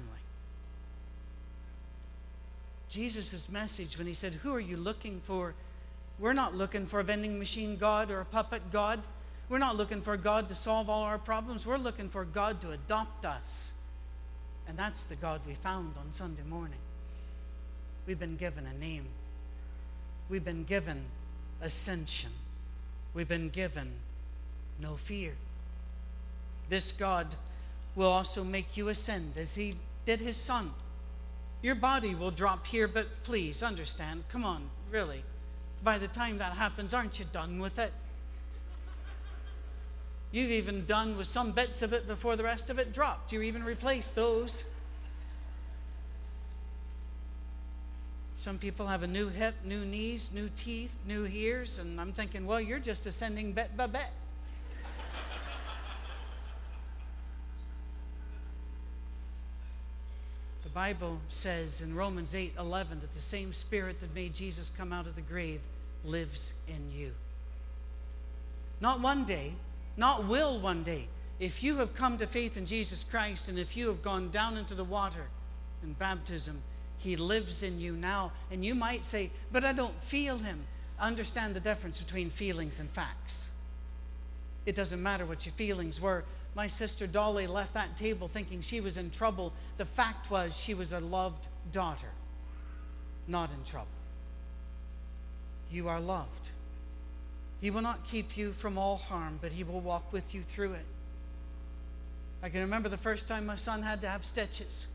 Jesus' 2.89 3.48
message 3.50 3.98
when 3.98 4.08
he 4.08 4.13
said, 4.13 4.34
Who 4.34 4.54
are 4.54 4.60
you 4.60 4.78
looking 4.78 5.22
for? 5.24 5.54
We're 6.18 6.34
not 6.34 6.56
looking 6.56 6.88
for 6.88 7.00
a 7.00 7.04
vending 7.04 7.38
machine 7.38 7.78
God 7.78 8.10
or 8.10 8.20
a 8.20 8.26
puppet 8.26 8.72
God. 8.72 9.00
We're 9.48 9.60
not 9.60 9.78
looking 9.78 10.02
for 10.02 10.18
God 10.18 10.48
to 10.50 10.56
solve 10.56 10.89
all 10.89 11.04
our 11.04 11.20
problems. 11.20 11.65
We're 11.65 11.78
looking 11.78 12.10
for 12.10 12.26
God 12.26 12.62
to 12.62 12.72
adopt 12.72 13.26
us. 13.26 13.72
And 14.69 14.77
that's 14.77 15.03
the 15.03 15.15
God 15.15 15.41
we 15.45 15.55
found 15.55 15.95
on 15.99 16.13
Sunday 16.13 16.43
morning. 16.47 16.79
We've 18.08 18.19
been 18.19 18.38
given 18.38 18.65
a 18.65 18.73
name, 18.79 19.05
we've 20.29 20.45
been 20.45 20.63
given 20.63 21.03
ascension, 21.62 22.32
we've 23.13 23.27
been 23.27 23.49
given 23.49 23.91
no 24.79 24.95
fear 24.95 25.34
this 26.69 26.91
God 26.91 27.36
will 27.95 28.10
also 28.10 28.43
make 28.43 28.77
you 28.77 28.88
ascend 28.88 29.34
as 29.38 29.55
he 29.55 29.75
did 30.05 30.21
his 30.21 30.38
son. 30.38 30.71
Your 31.62 31.75
body 31.75 32.15
will 32.15 32.32
drop 32.32 32.67
here, 32.67 32.88
but 32.88 33.23
please 33.23 33.62
understand. 33.62 34.23
Come 34.29 34.45
on, 34.45 34.69
really. 34.91 35.23
By 35.84 35.97
the 35.97 36.08
time 36.08 36.38
that 36.38 36.53
happens, 36.53 36.93
aren't 36.93 37.19
you 37.19 37.25
done 37.34 37.60
with 37.60 37.79
it? 37.79 37.91
You've 40.32 40.52
even 40.52 40.86
done 40.86 41.18
with 41.18 41.28
some 41.28 41.52
bits 41.52 41.82
of 41.82 41.92
it 41.92 42.08
before 42.08 42.36
the 42.36 42.44
rest 42.44 42.70
of 42.70 42.78
it 42.78 42.94
dropped. 42.94 43.34
You 43.34 43.42
even 43.42 43.63
replaced 43.63 44.15
those. 44.15 44.65
Some 48.36 48.58
people 48.58 48.88
have 48.88 49.04
a 49.04 49.08
new 49.08 49.28
hip, 49.28 49.56
new 49.65 49.84
knees, 49.84 50.32
new 50.34 50.50
teeth, 50.56 50.98
new 51.06 51.26
ears, 51.26 51.80
and 51.80 52.00
I'm 52.00 52.13
thinking, 52.13 52.46
well, 52.46 52.62
you're 52.62 52.80
just 52.80 53.06
ascending 53.06 53.54
bit 53.54 53.76
by 53.76 53.88
bit. 53.88 54.08
the 60.70 60.70
Bible 60.70 61.20
says 61.30 61.82
in 61.82 61.96
Romans 61.96 62.36
8 62.36 62.54
11 62.60 63.00
that 63.00 63.13
the 63.13 63.20
same 63.20 63.52
spirit 63.52 64.00
that 64.02 64.13
made 64.13 64.36
Jesus 64.36 64.70
come 64.70 64.94
out 64.94 65.08
of 65.08 65.15
the 65.15 65.22
grave 65.22 65.62
lives 66.06 66.54
in 66.68 66.92
you. 66.96 67.12
Not 68.80 69.02
one 69.02 69.26
day, 69.26 69.54
not 70.00 70.26
will 70.26 70.58
one 70.60 70.82
day. 70.82 71.10
If 71.40 71.62
you 71.62 71.76
have 71.78 71.94
come 71.94 72.18
to 72.18 72.26
faith 72.26 72.56
in 72.56 72.66
Jesus 72.66 73.04
Christ 73.04 73.50
and 73.50 73.60
if 73.60 73.76
you 73.76 73.88
have 73.88 74.02
gone 74.02 74.30
down 74.30 74.56
into 74.56 74.74
the 74.74 74.84
water 74.84 75.28
in 75.84 75.94
baptism, 75.94 76.62
He 76.98 77.18
lives 77.18 77.64
in 77.64 77.80
you 77.80 77.92
now. 77.92 78.32
And 78.50 78.64
you 78.64 78.76
might 78.76 79.04
say, 79.04 79.30
But 79.52 79.66
I 79.66 79.74
don't 79.74 80.02
feel 80.02 80.38
Him. 80.38 80.66
Understand 81.00 81.54
the 81.54 81.60
difference 81.60 82.02
between 82.02 82.30
feelings 82.30 82.80
and 82.80 82.90
facts. 82.90 83.50
It 84.66 84.74
doesn't 84.74 85.04
matter 85.04 85.26
what 85.26 85.46
your 85.46 85.54
feelings 85.54 86.00
were. 86.00 86.24
My 86.56 86.68
sister 86.68 87.06
Dolly 87.06 87.48
left 87.48 87.74
that 87.74 87.98
table 87.98 88.28
thinking 88.28 88.62
she 88.62 88.80
was 88.80 88.98
in 88.98 89.12
trouble. 89.12 89.52
The 89.78 89.86
fact 89.86 90.32
was, 90.32 90.56
she 90.56 90.74
was 90.74 90.94
a 90.94 91.00
loved 91.00 91.48
daughter, 91.72 92.10
not 93.28 93.50
in 93.52 93.64
trouble. 93.66 93.88
You 95.72 95.90
are 95.90 96.00
loved. 96.00 96.52
He 97.62 97.72
will 97.72 97.82
not 97.82 98.06
keep 98.06 98.38
you 98.38 98.54
from 98.54 98.78
all 98.78 98.98
harm, 98.98 99.39
but 99.41 99.52
He 99.52 99.63
will 99.63 99.82
walk 99.82 100.13
with 100.13 100.34
you 100.34 100.43
through 100.43 100.74
it. 100.74 100.86
I 102.41 102.50
can 102.50 102.62
remember 102.62 102.88
the 102.88 102.98
first 102.98 103.28
time 103.28 103.45
my 103.45 103.56
son 103.56 103.84
had 103.84 104.02
to 104.02 104.08
have 104.08 104.24
stitches. 104.24 104.88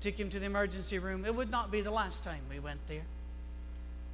Took 0.00 0.14
him 0.14 0.30
to 0.30 0.38
the 0.38 0.46
emergency 0.46 0.98
room. 0.98 1.26
It 1.26 1.34
would 1.34 1.50
not 1.50 1.70
be 1.70 1.82
the 1.82 1.90
last 1.90 2.24
time 2.24 2.40
we 2.50 2.58
went 2.58 2.80
there. 2.88 3.04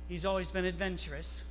He's 0.08 0.24
always 0.24 0.50
been 0.50 0.64
adventurous. 0.64 1.44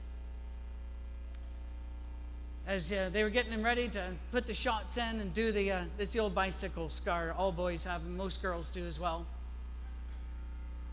As 2.67 2.91
uh, 2.91 3.09
they 3.13 3.23
were 3.23 3.29
getting 3.29 3.53
him 3.53 3.63
ready 3.63 3.87
to 3.89 4.11
put 4.31 4.45
the 4.45 4.53
shots 4.53 4.97
in 4.97 5.21
and 5.21 5.33
do 5.33 5.51
the, 5.51 5.71
uh, 5.71 5.83
it's 5.99 6.11
the 6.11 6.19
old 6.19 6.35
bicycle 6.35 6.89
scar 6.89 7.33
all 7.37 7.51
boys 7.51 7.85
have, 7.85 8.01
and 8.01 8.17
most 8.17 8.41
girls 8.41 8.69
do 8.69 8.85
as 8.85 8.99
well. 8.99 9.25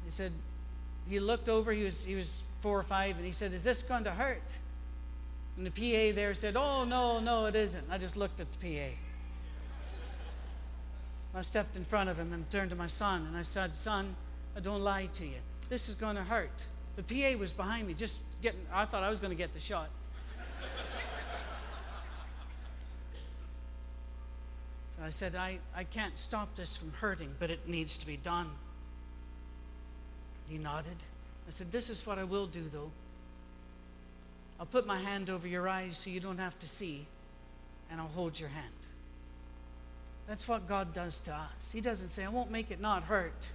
He 0.04 0.10
said, 0.10 0.32
he 1.08 1.18
looked 1.18 1.48
over, 1.48 1.72
he 1.72 1.82
was, 1.82 2.04
he 2.04 2.14
was 2.14 2.42
four 2.60 2.78
or 2.78 2.84
five, 2.84 3.16
and 3.16 3.24
he 3.24 3.32
said, 3.32 3.52
Is 3.52 3.64
this 3.64 3.82
going 3.82 4.04
to 4.04 4.12
hurt? 4.12 4.42
And 5.56 5.66
the 5.66 5.70
PA 5.70 6.14
there 6.14 6.34
said, 6.34 6.56
Oh, 6.56 6.84
no, 6.84 7.20
no, 7.20 7.46
it 7.46 7.54
isn't. 7.54 7.84
I 7.90 7.98
just 7.98 8.16
looked 8.16 8.40
at 8.40 8.46
the 8.52 8.58
PA. 8.58 8.94
I 11.34 11.42
stepped 11.42 11.76
in 11.76 11.84
front 11.84 12.10
of 12.10 12.18
him 12.18 12.32
and 12.32 12.48
turned 12.50 12.70
to 12.70 12.76
my 12.76 12.86
son 12.86 13.26
and 13.26 13.36
I 13.36 13.42
said, 13.42 13.74
Son, 13.74 14.14
I 14.56 14.60
don't 14.60 14.82
lie 14.82 15.08
to 15.14 15.24
you. 15.24 15.38
This 15.68 15.88
is 15.88 15.94
going 15.94 16.16
to 16.16 16.24
hurt. 16.24 16.66
The 16.96 17.02
PA 17.02 17.38
was 17.38 17.52
behind 17.52 17.86
me, 17.86 17.94
just 17.94 18.20
getting, 18.42 18.60
I 18.72 18.84
thought 18.84 19.02
I 19.02 19.08
was 19.08 19.18
going 19.18 19.30
to 19.30 19.36
get 19.36 19.54
the 19.54 19.60
shot. 19.60 19.88
I 25.02 25.10
said, 25.10 25.34
I, 25.34 25.58
I 25.74 25.82
can't 25.82 26.16
stop 26.16 26.54
this 26.54 26.76
from 26.76 26.92
hurting, 26.92 27.34
but 27.40 27.50
it 27.50 27.68
needs 27.68 27.96
to 27.96 28.06
be 28.06 28.16
done. 28.16 28.46
He 30.48 30.58
nodded. 30.58 30.96
I 31.48 31.50
said, 31.50 31.72
This 31.72 31.90
is 31.90 32.06
what 32.06 32.18
I 32.18 32.24
will 32.24 32.46
do, 32.46 32.68
though. 32.72 32.92
I'll 34.62 34.66
put 34.66 34.86
my 34.86 34.98
hand 34.98 35.28
over 35.28 35.48
your 35.48 35.68
eyes 35.68 35.96
so 35.96 36.08
you 36.08 36.20
don't 36.20 36.38
have 36.38 36.56
to 36.60 36.68
see, 36.68 37.04
and 37.90 38.00
I'll 38.00 38.06
hold 38.06 38.38
your 38.38 38.48
hand. 38.50 38.72
That's 40.28 40.46
what 40.46 40.68
God 40.68 40.92
does 40.92 41.18
to 41.22 41.34
us. 41.34 41.72
He 41.72 41.80
doesn't 41.80 42.06
say, 42.06 42.24
I 42.24 42.28
won't 42.28 42.52
make 42.52 42.70
it 42.70 42.80
not 42.80 43.02
hurt, 43.02 43.50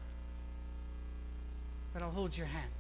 but 1.93 2.02
I'll 2.02 2.12
hold 2.12 2.36
your 2.36 2.48
hand. 2.48 2.74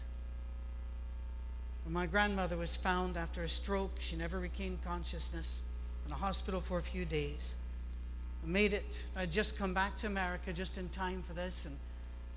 When 1.85 1.93
my 1.93 2.05
grandmother 2.05 2.57
was 2.57 2.75
found 2.75 3.15
after 3.15 3.43
a 3.43 3.47
stroke, 3.47 3.95
she 3.99 4.17
never 4.17 4.39
regained 4.39 4.83
consciousness 4.83 5.61
in 6.05 6.11
a 6.11 6.15
hospital 6.15 6.59
for 6.59 6.79
a 6.79 6.83
few 6.83 7.05
days. 7.05 7.55
I 8.43 8.49
made 8.49 8.73
it, 8.73 9.05
I'd 9.15 9.31
just 9.31 9.57
come 9.57 9.73
back 9.73 9.97
to 9.99 10.07
America 10.07 10.51
just 10.51 10.77
in 10.77 10.89
time 10.89 11.23
for 11.25 11.33
this, 11.33 11.65
and 11.65 11.77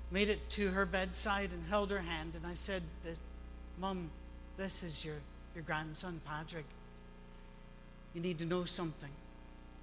made 0.09 0.29
it 0.29 0.49
to 0.51 0.69
her 0.69 0.85
bedside 0.85 1.49
and 1.51 1.67
held 1.67 1.91
her 1.91 1.99
hand. 1.99 2.35
And 2.37 2.47
I 2.47 2.53
said, 2.53 2.81
Mom, 3.77 4.09
this 4.55 4.83
is 4.83 5.03
your 5.03 5.15
your 5.55 5.63
grandson, 5.63 6.21
Patrick. 6.25 6.65
You 8.13 8.21
need 8.21 8.39
to 8.39 8.45
know 8.45 8.65
something. 8.65 9.09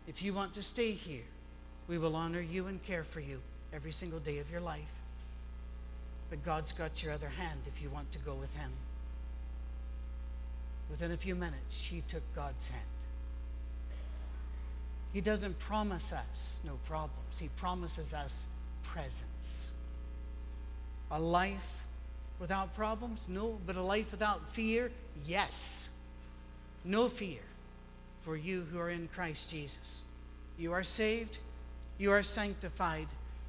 If 0.06 0.22
you 0.22 0.32
want 0.32 0.54
to 0.54 0.62
stay 0.62 0.92
here, 0.92 1.24
we 1.86 1.98
will 1.98 2.16
honor 2.16 2.40
you 2.40 2.66
and 2.66 2.82
care 2.82 3.04
for 3.04 3.20
you 3.20 3.40
every 3.72 3.92
single 3.92 4.18
day 4.20 4.38
of 4.38 4.50
your 4.50 4.60
life. 4.60 4.92
But 6.30 6.44
God's 6.44 6.72
got 6.72 7.02
your 7.02 7.12
other 7.12 7.28
hand 7.28 7.60
if 7.66 7.82
you 7.82 7.88
want 7.88 8.12
to 8.12 8.18
go 8.18 8.34
with 8.34 8.54
Him. 8.54 8.70
Within 10.90 11.12
a 11.12 11.16
few 11.16 11.34
minutes, 11.34 11.76
she 11.76 12.02
took 12.08 12.22
God's 12.34 12.68
hand. 12.68 12.84
He 15.12 15.20
doesn't 15.20 15.58
promise 15.58 16.12
us 16.12 16.60
no 16.64 16.78
problems, 16.86 17.38
He 17.38 17.48
promises 17.56 18.12
us 18.12 18.46
presence. 18.82 19.72
A 21.10 21.18
life 21.18 21.86
without 22.38 22.74
problems? 22.74 23.26
No. 23.28 23.58
But 23.66 23.76
a 23.76 23.82
life 23.82 24.10
without 24.10 24.52
fear? 24.52 24.90
Yes. 25.26 25.90
No 26.84 27.08
fear 27.08 27.40
for 28.22 28.36
you 28.36 28.66
who 28.70 28.78
are 28.78 28.90
in 28.90 29.08
Christ 29.08 29.50
Jesus. 29.50 30.02
You 30.58 30.72
are 30.72 30.84
saved, 30.84 31.38
you 31.98 32.10
are 32.10 32.22
sanctified, 32.22 33.06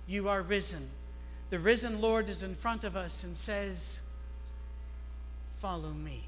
you 0.08 0.30
are 0.30 0.42
risen. 0.42 0.90
The 1.50 1.60
risen 1.60 2.02
Lord 2.02 2.30
is 2.30 2.44
in 2.44 2.56
front 2.56 2.84
of 2.84 2.96
us 2.96 3.24
and 3.24 3.36
says, 3.36 4.02
Follow 5.60 5.90
me. 5.90 6.24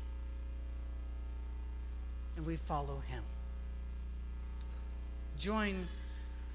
And 2.35 2.45
we 2.45 2.57
follow 2.57 3.01
him. 3.07 3.23
Join 5.37 5.87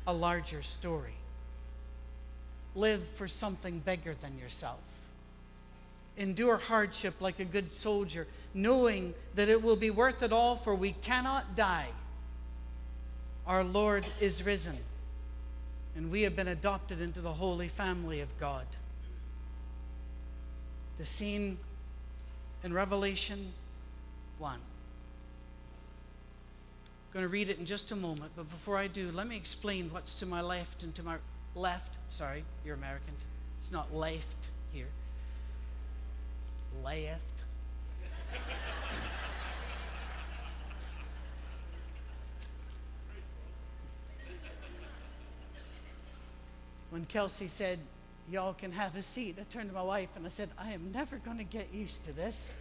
a 0.07 0.13
larger 0.13 0.63
story. 0.63 1.15
Live 2.75 3.03
for 3.15 3.27
something 3.27 3.79
bigger 3.79 4.15
than 4.15 4.39
yourself 4.39 4.81
endure 6.17 6.57
hardship 6.57 7.15
like 7.21 7.41
a 7.41 7.45
good 7.45 7.71
soldier, 7.71 8.27
knowing 8.55 9.15
that 9.35 9.49
it 9.49 9.63
will 9.63 9.77
be 9.77 9.91
worth 9.91 10.23
it 10.23 10.33
all, 10.33 10.57
for 10.57 10.75
we 10.75 10.93
cannot 10.93 11.55
die. 11.55 11.89
Our 13.47 13.63
Lord 13.63 14.07
is 14.21 14.45
risen, 14.45 14.79
and 15.95 16.11
we 16.11 16.23
have 16.23 16.35
been 16.35 16.49
adopted 16.49 17.01
into 17.01 17.21
the 17.21 17.35
holy 17.35 17.69
family 17.69 18.21
of 18.21 18.37
God. 18.39 18.67
The 20.97 21.05
scene 21.05 21.59
in 22.65 22.73
Revelation 22.73 23.53
1. 24.39 24.55
I'm 24.55 24.61
going 27.13 27.23
to 27.25 27.29
read 27.29 27.51
it 27.51 27.59
in 27.59 27.67
just 27.67 27.93
a 27.93 27.97
moment, 27.97 28.33
but 28.35 28.51
before 28.51 28.77
I 28.77 28.89
do, 28.89 29.11
let 29.13 29.27
me 29.27 29.37
explain 29.37 29.91
what's 29.93 30.15
to 30.17 30.27
my 30.27 30.41
left 30.41 30.83
and 30.83 30.95
to 30.97 31.03
my 31.03 31.17
left. 31.55 31.97
Sorry, 32.09 32.45
you're 32.65 32.75
Americans. 32.75 33.27
It's 33.59 33.71
not 33.71 33.95
left 33.95 34.49
left. 36.85 37.21
when 46.91 47.05
Kelsey 47.05 47.47
said, 47.47 47.79
Y'all 48.29 48.55
can 48.55 48.73
have 48.73 48.97
a 48.97 49.03
seat, 49.03 49.37
I 49.39 49.45
turned 49.45 49.69
to 49.69 49.75
my 49.75 49.83
wife 49.83 50.09
and 50.17 50.27
I 50.27 50.29
said, 50.31 50.49
I 50.59 50.73
am 50.73 50.91
never 50.93 51.19
going 51.19 51.39
to 51.39 51.45
get 51.45 51.73
used 51.73 52.03
to 52.05 52.17
this. 52.17 52.55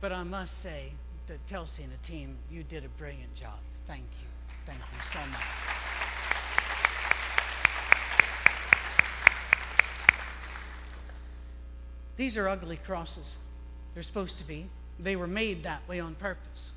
but 0.00 0.10
I 0.10 0.24
must 0.24 0.58
say 0.60 0.92
that 1.28 1.38
Kelsey 1.48 1.84
and 1.84 1.92
the 1.92 1.98
team, 1.98 2.36
you 2.50 2.64
did 2.64 2.84
a 2.84 2.88
brilliant 2.88 3.34
job. 3.34 3.58
Thank 3.86 4.06
you. 4.20 4.26
Thank 4.66 4.80
you 4.80 5.02
so 5.12 5.18
much. 5.30 5.79
These 12.20 12.36
are 12.36 12.50
ugly 12.50 12.76
crosses. 12.76 13.38
They're 13.94 14.02
supposed 14.02 14.36
to 14.40 14.46
be. 14.46 14.66
They 14.98 15.16
were 15.16 15.26
made 15.26 15.62
that 15.62 15.80
way 15.88 16.00
on 16.00 16.16
purpose. 16.16 16.72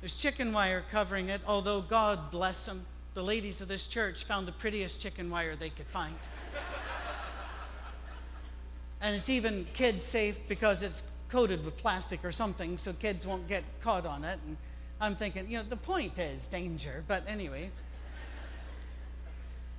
There's 0.00 0.16
chicken 0.16 0.52
wire 0.52 0.82
covering 0.90 1.28
it, 1.28 1.40
although 1.46 1.80
God 1.80 2.32
bless 2.32 2.66
them, 2.66 2.84
the 3.14 3.22
ladies 3.22 3.60
of 3.60 3.68
this 3.68 3.86
church 3.86 4.24
found 4.24 4.48
the 4.48 4.50
prettiest 4.50 5.00
chicken 5.00 5.30
wire 5.30 5.54
they 5.54 5.70
could 5.70 5.86
find. 5.86 6.16
and 9.00 9.14
it's 9.14 9.28
even 9.28 9.68
kids 9.72 10.02
safe 10.02 10.36
because 10.48 10.82
it's 10.82 11.04
coated 11.28 11.64
with 11.64 11.76
plastic 11.76 12.24
or 12.24 12.32
something 12.32 12.76
so 12.76 12.92
kids 12.92 13.24
won't 13.24 13.46
get 13.46 13.62
caught 13.82 14.04
on 14.04 14.24
it. 14.24 14.40
And 14.48 14.56
I'm 15.00 15.14
thinking, 15.14 15.48
you 15.48 15.58
know, 15.58 15.62
the 15.62 15.76
point 15.76 16.18
is 16.18 16.48
danger, 16.48 17.04
but 17.06 17.22
anyway. 17.28 17.70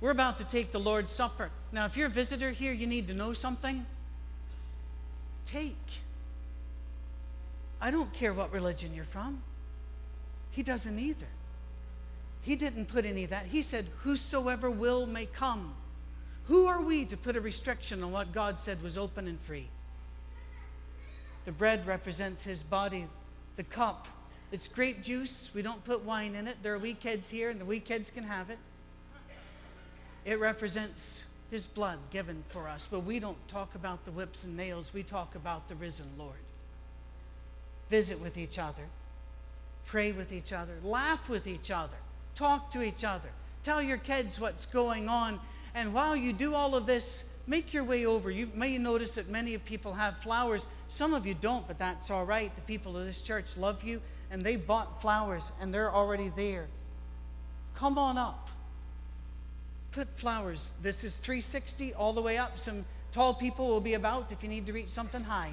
We're 0.00 0.12
about 0.12 0.38
to 0.38 0.44
take 0.44 0.72
the 0.72 0.80
Lord's 0.80 1.12
Supper. 1.12 1.50
Now, 1.72 1.84
if 1.84 1.94
you're 1.94 2.06
a 2.06 2.10
visitor 2.10 2.52
here, 2.52 2.72
you 2.72 2.86
need 2.86 3.06
to 3.08 3.14
know 3.14 3.34
something 3.34 3.84
take. 5.44 5.76
I 7.80 7.90
don't 7.90 8.12
care 8.12 8.32
what 8.32 8.52
religion 8.52 8.94
you're 8.94 9.04
from. 9.04 9.42
He 10.50 10.62
doesn't 10.62 10.98
either. 10.98 11.26
He 12.42 12.56
didn't 12.56 12.86
put 12.86 13.04
any 13.04 13.24
of 13.24 13.30
that. 13.30 13.46
He 13.46 13.62
said, 13.62 13.86
Whosoever 14.02 14.70
will 14.70 15.06
may 15.06 15.26
come. 15.26 15.74
Who 16.46 16.66
are 16.66 16.80
we 16.80 17.06
to 17.06 17.16
put 17.16 17.36
a 17.36 17.40
restriction 17.40 18.02
on 18.02 18.12
what 18.12 18.32
God 18.32 18.58
said 18.58 18.82
was 18.82 18.98
open 18.98 19.26
and 19.26 19.40
free? 19.40 19.68
The 21.46 21.52
bread 21.52 21.86
represents 21.86 22.42
his 22.42 22.62
body. 22.62 23.06
The 23.56 23.64
cup, 23.64 24.08
it's 24.52 24.68
grape 24.68 25.02
juice. 25.02 25.50
We 25.54 25.62
don't 25.62 25.82
put 25.84 26.04
wine 26.04 26.34
in 26.34 26.46
it. 26.46 26.56
There 26.62 26.74
are 26.74 26.78
wee 26.78 26.94
kids 26.94 27.30
here, 27.30 27.50
and 27.50 27.60
the 27.60 27.64
wee 27.64 27.80
kids 27.80 28.10
can 28.10 28.24
have 28.24 28.50
it. 28.50 28.58
It 30.24 30.38
represents 30.38 31.24
his 31.50 31.66
blood 31.66 31.98
given 32.10 32.44
for 32.48 32.68
us. 32.68 32.86
But 32.90 33.00
we 33.00 33.18
don't 33.18 33.48
talk 33.48 33.74
about 33.74 34.04
the 34.04 34.10
whips 34.10 34.44
and 34.44 34.56
nails, 34.56 34.92
we 34.92 35.02
talk 35.02 35.34
about 35.34 35.68
the 35.68 35.74
risen 35.74 36.06
Lord. 36.18 36.34
Visit 37.90 38.20
with 38.20 38.36
each 38.36 38.58
other, 38.58 38.84
pray 39.86 40.12
with 40.12 40.32
each 40.32 40.52
other, 40.52 40.74
laugh 40.82 41.28
with 41.28 41.46
each 41.46 41.70
other, 41.70 41.96
talk 42.34 42.70
to 42.72 42.82
each 42.82 43.04
other, 43.04 43.28
tell 43.62 43.82
your 43.82 43.98
kids 43.98 44.40
what's 44.40 44.66
going 44.66 45.08
on. 45.08 45.38
And 45.74 45.92
while 45.92 46.16
you 46.16 46.32
do 46.32 46.54
all 46.54 46.74
of 46.74 46.86
this, 46.86 47.24
make 47.46 47.74
your 47.74 47.84
way 47.84 48.06
over. 48.06 48.30
You 48.30 48.50
may 48.54 48.78
notice 48.78 49.14
that 49.16 49.28
many 49.28 49.54
of 49.54 49.64
people 49.64 49.92
have 49.94 50.18
flowers. 50.18 50.66
Some 50.88 51.14
of 51.14 51.26
you 51.26 51.34
don't, 51.34 51.66
but 51.66 51.78
that's 51.78 52.10
all 52.10 52.24
right. 52.24 52.54
The 52.54 52.62
people 52.62 52.96
of 52.96 53.04
this 53.04 53.20
church 53.20 53.56
love 53.56 53.82
you, 53.82 54.00
and 54.30 54.42
they 54.42 54.56
bought 54.56 55.02
flowers, 55.02 55.52
and 55.60 55.74
they're 55.74 55.92
already 55.92 56.32
there. 56.34 56.66
Come 57.74 57.98
on 57.98 58.16
up 58.16 58.44
put 59.94 60.08
flowers. 60.18 60.72
This 60.82 61.04
is 61.04 61.16
360 61.16 61.94
all 61.94 62.12
the 62.12 62.20
way 62.20 62.36
up. 62.36 62.58
Some 62.58 62.84
tall 63.12 63.32
people 63.32 63.68
will 63.68 63.80
be 63.80 63.94
about 63.94 64.32
if 64.32 64.42
you 64.42 64.48
need 64.48 64.66
to 64.66 64.72
reach 64.72 64.88
something 64.88 65.22
high. 65.22 65.52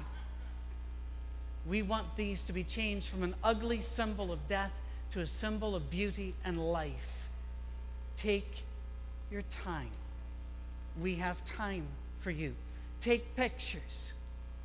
We 1.64 1.82
want 1.82 2.16
these 2.16 2.42
to 2.44 2.52
be 2.52 2.64
changed 2.64 3.08
from 3.08 3.22
an 3.22 3.36
ugly 3.44 3.80
symbol 3.80 4.32
of 4.32 4.48
death 4.48 4.72
to 5.12 5.20
a 5.20 5.26
symbol 5.26 5.76
of 5.76 5.90
beauty 5.90 6.34
and 6.44 6.72
life. 6.72 7.28
Take 8.16 8.64
your 9.30 9.42
time. 9.42 9.90
We 11.00 11.14
have 11.16 11.42
time 11.44 11.86
for 12.18 12.32
you. 12.32 12.54
Take 13.00 13.36
pictures. 13.36 14.12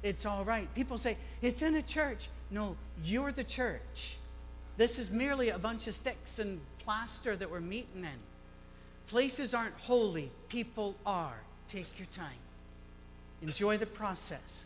It's 0.02 0.26
all 0.26 0.44
right. 0.44 0.74
People 0.74 0.98
say, 0.98 1.18
it's 1.42 1.62
in 1.62 1.76
a 1.76 1.84
church. 1.84 2.30
No, 2.50 2.76
you're 3.04 3.32
the 3.32 3.44
church. 3.44 4.18
This 4.76 4.98
is 4.98 5.12
merely 5.12 5.50
a 5.50 5.60
bunch 5.60 5.88
of 5.88 5.94
sticks 5.94 6.40
and 6.40 6.62
plaster 6.80 7.36
that 7.36 7.52
we're 7.52 7.60
meeting 7.60 8.04
in. 8.04 8.37
Places 9.08 9.54
aren't 9.54 9.76
holy, 9.76 10.30
people 10.50 10.96
are. 11.06 11.38
Take 11.68 11.98
your 11.98 12.08
time. 12.08 12.40
Enjoy 13.42 13.78
the 13.78 13.86
process. 13.86 14.66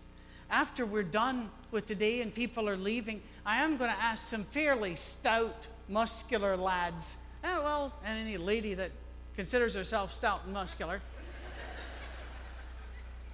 After 0.50 0.86
we're 0.86 1.04
done 1.04 1.50
with 1.70 1.86
today 1.86 2.22
and 2.22 2.34
people 2.34 2.68
are 2.68 2.76
leaving, 2.76 3.22
I 3.46 3.64
am 3.64 3.78
going 3.78 3.92
to 3.92 4.02
ask 4.02 4.28
some 4.28 4.44
fairly 4.46 4.96
stout, 4.96 5.68
muscular 5.88 6.58
lads, 6.58 7.18
eh, 7.44 7.58
well, 7.58 7.94
and 8.04 8.20
any 8.20 8.38
lady 8.38 8.74
that 8.74 8.92
considers 9.36 9.76
herself 9.76 10.14
stout 10.14 10.42
and 10.46 10.54
muscular. 10.54 11.02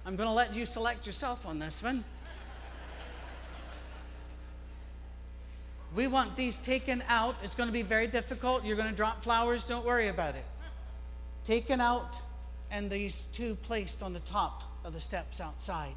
I'm 0.04 0.14
going 0.14 0.28
to 0.28 0.34
let 0.34 0.54
you 0.54 0.66
select 0.66 1.06
yourself 1.06 1.46
on 1.46 1.58
this 1.58 1.82
one. 1.82 2.04
We 5.94 6.06
want 6.06 6.36
these 6.36 6.58
taken 6.58 7.02
out. 7.08 7.36
It's 7.42 7.54
going 7.54 7.68
to 7.68 7.72
be 7.72 7.82
very 7.82 8.06
difficult. 8.06 8.64
You're 8.64 8.76
going 8.76 8.90
to 8.90 8.96
drop 8.96 9.22
flowers. 9.22 9.64
Don't 9.64 9.86
worry 9.86 10.08
about 10.08 10.34
it 10.34 10.44
taken 11.48 11.80
out 11.80 12.20
and 12.70 12.90
these 12.90 13.26
two 13.32 13.54
placed 13.62 14.02
on 14.02 14.12
the 14.12 14.20
top 14.20 14.64
of 14.84 14.92
the 14.92 15.00
steps 15.00 15.40
outside. 15.40 15.94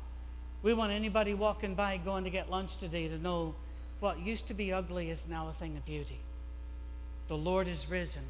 We 0.64 0.74
want 0.74 0.94
anybody 0.94 1.34
walking 1.34 1.76
by 1.76 1.98
going 1.98 2.24
to 2.24 2.30
get 2.30 2.50
lunch 2.50 2.78
today 2.78 3.10
to 3.10 3.18
know 3.18 3.54
what 4.00 4.22
used 4.22 4.48
to 4.48 4.54
be 4.54 4.72
ugly 4.72 5.10
is 5.10 5.28
now 5.28 5.50
a 5.50 5.52
thing 5.52 5.76
of 5.76 5.86
beauty. 5.86 6.22
The 7.28 7.36
Lord 7.36 7.68
is 7.68 7.90
risen. 7.90 8.24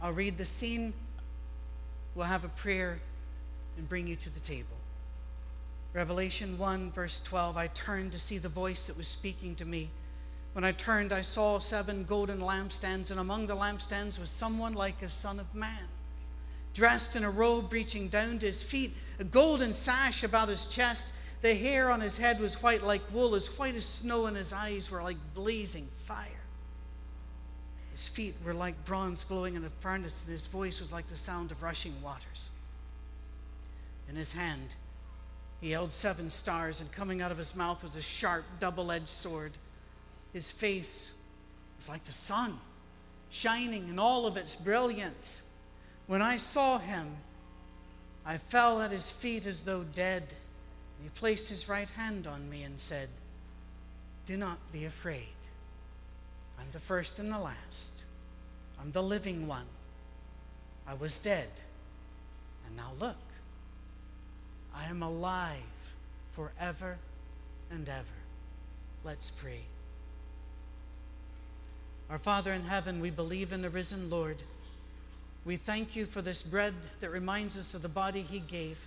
I'll 0.00 0.12
read 0.12 0.38
the 0.38 0.44
scene. 0.44 0.92
We'll 2.14 2.26
have 2.26 2.44
a 2.44 2.48
prayer 2.50 3.00
and 3.76 3.88
bring 3.88 4.06
you 4.06 4.14
to 4.14 4.30
the 4.30 4.38
table. 4.38 4.76
Revelation 5.92 6.58
1, 6.58 6.92
verse 6.92 7.20
12 7.24 7.56
I 7.56 7.66
turned 7.66 8.12
to 8.12 8.20
see 8.20 8.38
the 8.38 8.48
voice 8.48 8.86
that 8.86 8.96
was 8.96 9.08
speaking 9.08 9.56
to 9.56 9.64
me. 9.64 9.90
When 10.52 10.62
I 10.62 10.70
turned, 10.70 11.12
I 11.12 11.22
saw 11.22 11.58
seven 11.58 12.04
golden 12.04 12.38
lampstands, 12.38 13.10
and 13.10 13.18
among 13.18 13.48
the 13.48 13.56
lampstands 13.56 14.20
was 14.20 14.30
someone 14.30 14.74
like 14.74 15.02
a 15.02 15.08
son 15.08 15.40
of 15.40 15.52
man 15.56 15.88
dressed 16.74 17.16
in 17.16 17.24
a 17.24 17.30
robe 17.30 17.72
reaching 17.72 18.08
down 18.08 18.38
to 18.38 18.46
his 18.46 18.62
feet, 18.62 18.96
a 19.18 19.24
golden 19.24 19.72
sash 19.72 20.22
about 20.22 20.48
his 20.48 20.66
chest. 20.66 21.12
The 21.42 21.54
hair 21.54 21.90
on 21.90 22.00
his 22.00 22.16
head 22.16 22.40
was 22.40 22.62
white 22.62 22.82
like 22.82 23.02
wool, 23.12 23.34
as 23.34 23.48
white 23.58 23.74
as 23.74 23.84
snow, 23.84 24.26
and 24.26 24.36
his 24.36 24.52
eyes 24.52 24.90
were 24.90 25.02
like 25.02 25.16
blazing 25.34 25.88
fire. 26.04 26.26
His 27.92 28.08
feet 28.08 28.34
were 28.44 28.54
like 28.54 28.84
bronze 28.84 29.24
glowing 29.24 29.54
in 29.54 29.64
a 29.64 29.68
furnace, 29.68 30.22
and 30.22 30.32
his 30.32 30.46
voice 30.46 30.80
was 30.80 30.92
like 30.92 31.08
the 31.08 31.16
sound 31.16 31.50
of 31.50 31.62
rushing 31.62 32.00
waters. 32.02 32.50
In 34.08 34.16
his 34.16 34.32
hand, 34.32 34.74
he 35.60 35.70
held 35.72 35.92
seven 35.92 36.30
stars, 36.30 36.80
and 36.80 36.90
coming 36.90 37.20
out 37.20 37.30
of 37.30 37.38
his 37.38 37.54
mouth 37.54 37.82
was 37.82 37.96
a 37.96 38.00
sharp, 38.00 38.44
double 38.58 38.90
edged 38.90 39.08
sword. 39.08 39.52
His 40.32 40.50
face 40.50 41.12
was 41.76 41.88
like 41.88 42.04
the 42.04 42.12
sun, 42.12 42.58
shining 43.28 43.88
in 43.88 43.98
all 43.98 44.26
of 44.26 44.36
its 44.36 44.56
brilliance. 44.56 45.42
When 46.10 46.22
I 46.22 46.38
saw 46.38 46.78
him, 46.78 47.06
I 48.26 48.36
fell 48.36 48.82
at 48.82 48.90
his 48.90 49.12
feet 49.12 49.46
as 49.46 49.62
though 49.62 49.84
dead. 49.84 50.24
He 51.00 51.08
placed 51.10 51.48
his 51.48 51.68
right 51.68 51.88
hand 51.88 52.26
on 52.26 52.50
me 52.50 52.64
and 52.64 52.80
said, 52.80 53.08
Do 54.26 54.36
not 54.36 54.58
be 54.72 54.86
afraid. 54.86 55.36
I'm 56.58 56.66
the 56.72 56.80
first 56.80 57.20
and 57.20 57.30
the 57.30 57.38
last. 57.38 58.06
I'm 58.80 58.90
the 58.90 59.04
living 59.04 59.46
one. 59.46 59.66
I 60.84 60.94
was 60.94 61.16
dead, 61.16 61.48
and 62.66 62.76
now 62.76 62.90
look. 62.98 63.14
I 64.74 64.86
am 64.86 65.04
alive 65.04 65.62
forever 66.32 66.98
and 67.70 67.88
ever. 67.88 68.18
Let's 69.04 69.30
pray. 69.30 69.60
Our 72.10 72.18
Father 72.18 72.52
in 72.52 72.64
heaven, 72.64 73.00
we 73.00 73.10
believe 73.10 73.52
in 73.52 73.62
the 73.62 73.70
risen 73.70 74.10
Lord. 74.10 74.42
We 75.44 75.56
thank 75.56 75.96
you 75.96 76.04
for 76.04 76.20
this 76.20 76.42
bread 76.42 76.74
that 77.00 77.10
reminds 77.10 77.56
us 77.56 77.74
of 77.74 77.82
the 77.82 77.88
body 77.88 78.22
he 78.22 78.40
gave, 78.40 78.86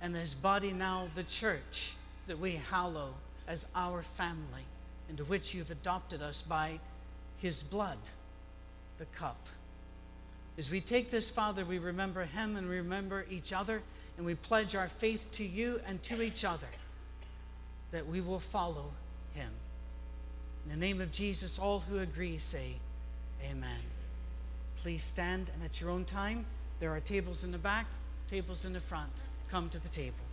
and 0.00 0.14
his 0.14 0.34
body 0.34 0.72
now, 0.72 1.08
the 1.14 1.22
church, 1.22 1.92
that 2.26 2.38
we 2.38 2.52
hallow 2.70 3.14
as 3.46 3.66
our 3.76 4.02
family, 4.02 4.64
into 5.08 5.24
which 5.24 5.54
you've 5.54 5.70
adopted 5.70 6.20
us 6.20 6.42
by 6.42 6.80
his 7.38 7.62
blood, 7.62 7.98
the 8.98 9.04
cup. 9.06 9.46
As 10.58 10.70
we 10.70 10.80
take 10.80 11.10
this, 11.10 11.30
Father, 11.30 11.64
we 11.64 11.78
remember 11.78 12.24
him 12.24 12.56
and 12.56 12.68
we 12.68 12.76
remember 12.76 13.24
each 13.30 13.52
other, 13.52 13.80
and 14.16 14.26
we 14.26 14.34
pledge 14.34 14.74
our 14.74 14.88
faith 14.88 15.30
to 15.32 15.44
you 15.44 15.80
and 15.86 16.02
to 16.04 16.22
each 16.22 16.44
other 16.44 16.68
that 17.92 18.06
we 18.06 18.20
will 18.20 18.40
follow 18.40 18.90
him. 19.34 19.50
In 20.64 20.72
the 20.72 20.80
name 20.80 21.00
of 21.00 21.12
Jesus, 21.12 21.58
all 21.58 21.80
who 21.80 22.00
agree 22.00 22.38
say, 22.38 22.74
Amen 23.48 23.93
please 24.84 25.02
stand 25.02 25.50
and 25.54 25.64
at 25.64 25.80
your 25.80 25.88
own 25.88 26.04
time. 26.04 26.44
There 26.78 26.94
are 26.94 27.00
tables 27.00 27.42
in 27.42 27.50
the 27.50 27.56
back, 27.56 27.86
tables 28.28 28.66
in 28.66 28.74
the 28.74 28.80
front. 28.80 29.10
Come 29.50 29.70
to 29.70 29.82
the 29.82 29.88
table. 29.88 30.23